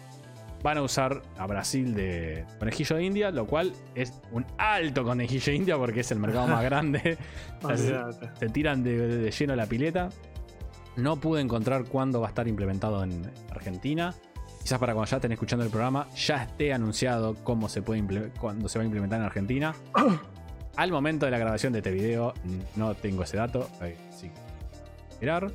[0.62, 5.52] van a usar a Brasil de conejillo de India, lo cual es un alto conejillo
[5.52, 7.18] de India porque es el mercado más grande.
[8.40, 10.10] Se tiran de, de lleno la pileta.
[10.96, 14.14] No pude encontrar cuándo va a estar implementado en Argentina.
[14.62, 18.70] Quizás para cuando ya estén escuchando el programa, ya esté anunciado cómo se puede cuándo
[18.70, 19.74] se va a implementar en Argentina.
[20.76, 22.34] Al momento de la grabación de este video,
[22.76, 23.70] no tengo ese dato.
[24.12, 24.32] Sí.
[25.12, 25.52] Esperar.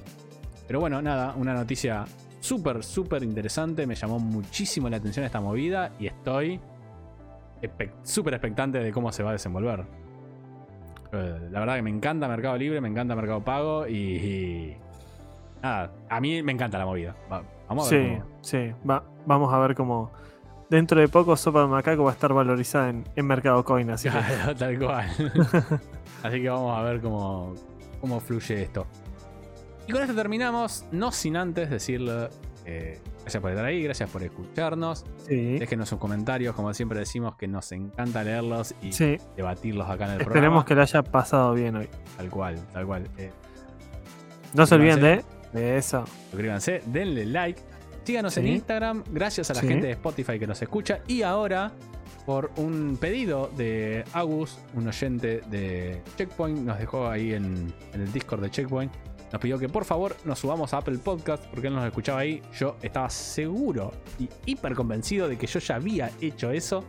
[0.67, 2.05] Pero bueno, nada, una noticia
[2.41, 3.87] súper, súper interesante.
[3.87, 6.61] Me llamó muchísimo la atención esta movida y estoy
[8.03, 9.85] súper expectante de cómo se va a desenvolver.
[11.13, 14.77] Eh, La verdad que me encanta Mercado Libre, me encanta Mercado Pago y, y
[15.63, 17.17] nada, a mí me encanta la movida.
[17.31, 18.05] Va- vamos a ver.
[18.05, 18.73] Sí, cómo- sí.
[18.89, 20.11] Va, vamos a ver cómo.
[20.71, 23.89] Dentro de poco, Sopa de Macaco va a estar valorizada en, en Mercado Coin.
[23.91, 25.07] Así que tal cual.
[26.23, 27.55] Así que vamos a ver cómo,
[28.01, 28.87] cómo fluye esto.
[29.87, 32.29] Y con esto terminamos, no sin antes decirle
[32.67, 35.07] eh, gracias por estar ahí, gracias por escucharnos.
[35.27, 35.59] sí.
[35.59, 39.17] Déjenos sus comentarios, como siempre decimos que nos encanta leerlos y Sí.
[39.37, 40.65] debatirlos acá en el Esperemos programa.
[40.67, 41.89] que lo haya pasado bien hoy.
[42.19, 43.09] Tal cual, tal cual.
[43.17, 43.31] Eh,
[44.53, 45.25] No se olviden de
[45.55, 46.05] eso.
[46.31, 47.61] suscríbanse, denle like.
[48.05, 48.47] Síganos en.
[48.49, 49.69] Instagram, gracias a la Sí.
[49.69, 51.01] gente de Spotify que nos escucha.
[51.07, 51.73] Y ahora,
[52.25, 58.11] por un pedido de Agus, un oyente de Checkpoint, nos dejó ahí en, en el
[58.13, 58.93] Discord de Checkpoint.
[59.31, 62.41] Nos pidió que por favor nos subamos a Apple Podcast porque él nos escuchaba ahí.
[62.59, 66.85] Yo estaba seguro y hiper convencido de que yo ya había hecho eso.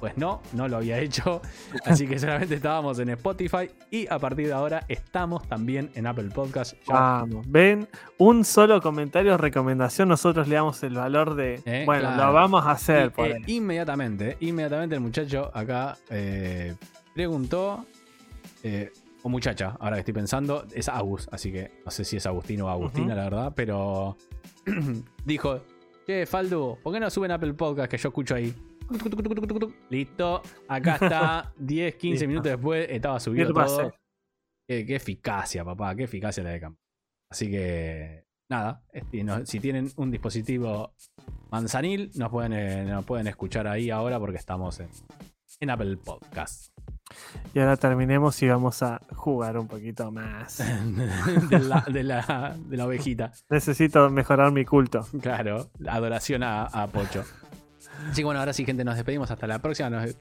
[0.00, 1.40] Pues no, no lo había hecho.
[1.84, 6.30] Así que solamente estábamos en Spotify y a partir de ahora estamos también en Apple
[6.34, 6.74] Podcast.
[6.86, 7.46] Ya Vamos.
[7.48, 7.88] Ven,
[8.18, 10.08] un solo comentario o recomendación.
[10.08, 11.60] Nosotros le damos el valor de.
[11.64, 12.26] Eh, bueno, claro.
[12.26, 13.06] lo vamos a hacer.
[13.06, 16.74] Y, por eh, inmediatamente, inmediatamente el muchacho acá eh,
[17.14, 17.86] preguntó,
[18.62, 18.92] eh,
[19.22, 22.66] o muchacha, ahora que estoy pensando, es Agus, así que no sé si es Agustino
[22.66, 24.16] o Agustina, la verdad, pero
[25.24, 25.62] dijo,
[26.06, 28.54] che, Faldu, ¿por qué no suben Apple Podcast que yo escucho ahí?
[29.90, 32.28] Listo, acá está, 10, 15 Listo.
[32.28, 33.92] minutos después estaba subido todo.
[34.68, 36.76] Qué, qué eficacia, papá, qué eficacia la de Cam.
[37.30, 40.92] Así que, nada, este, no- si tienen un dispositivo
[41.50, 44.88] manzanil, nos pueden, eh, nos pueden escuchar ahí ahora porque estamos en,
[45.60, 46.72] en Apple Podcast.
[47.54, 50.58] Y ahora terminemos y vamos a jugar un poquito más.
[51.48, 53.30] de, la, de, la, de la ovejita.
[53.48, 55.06] Necesito mejorar mi culto.
[55.22, 57.24] Claro, la adoración a, a Pocho.
[58.10, 59.30] Así que bueno, ahora sí, gente, nos despedimos.
[59.30, 59.90] Hasta la próxima.
[59.90, 60.16] Nos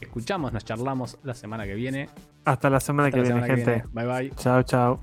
[0.00, 2.08] escuchamos, nos charlamos la semana que viene.
[2.44, 3.88] Hasta la semana Hasta que la viene, semana que gente.
[3.94, 4.12] viene.
[4.12, 4.36] Bye bye.
[4.36, 5.00] Chao, chao.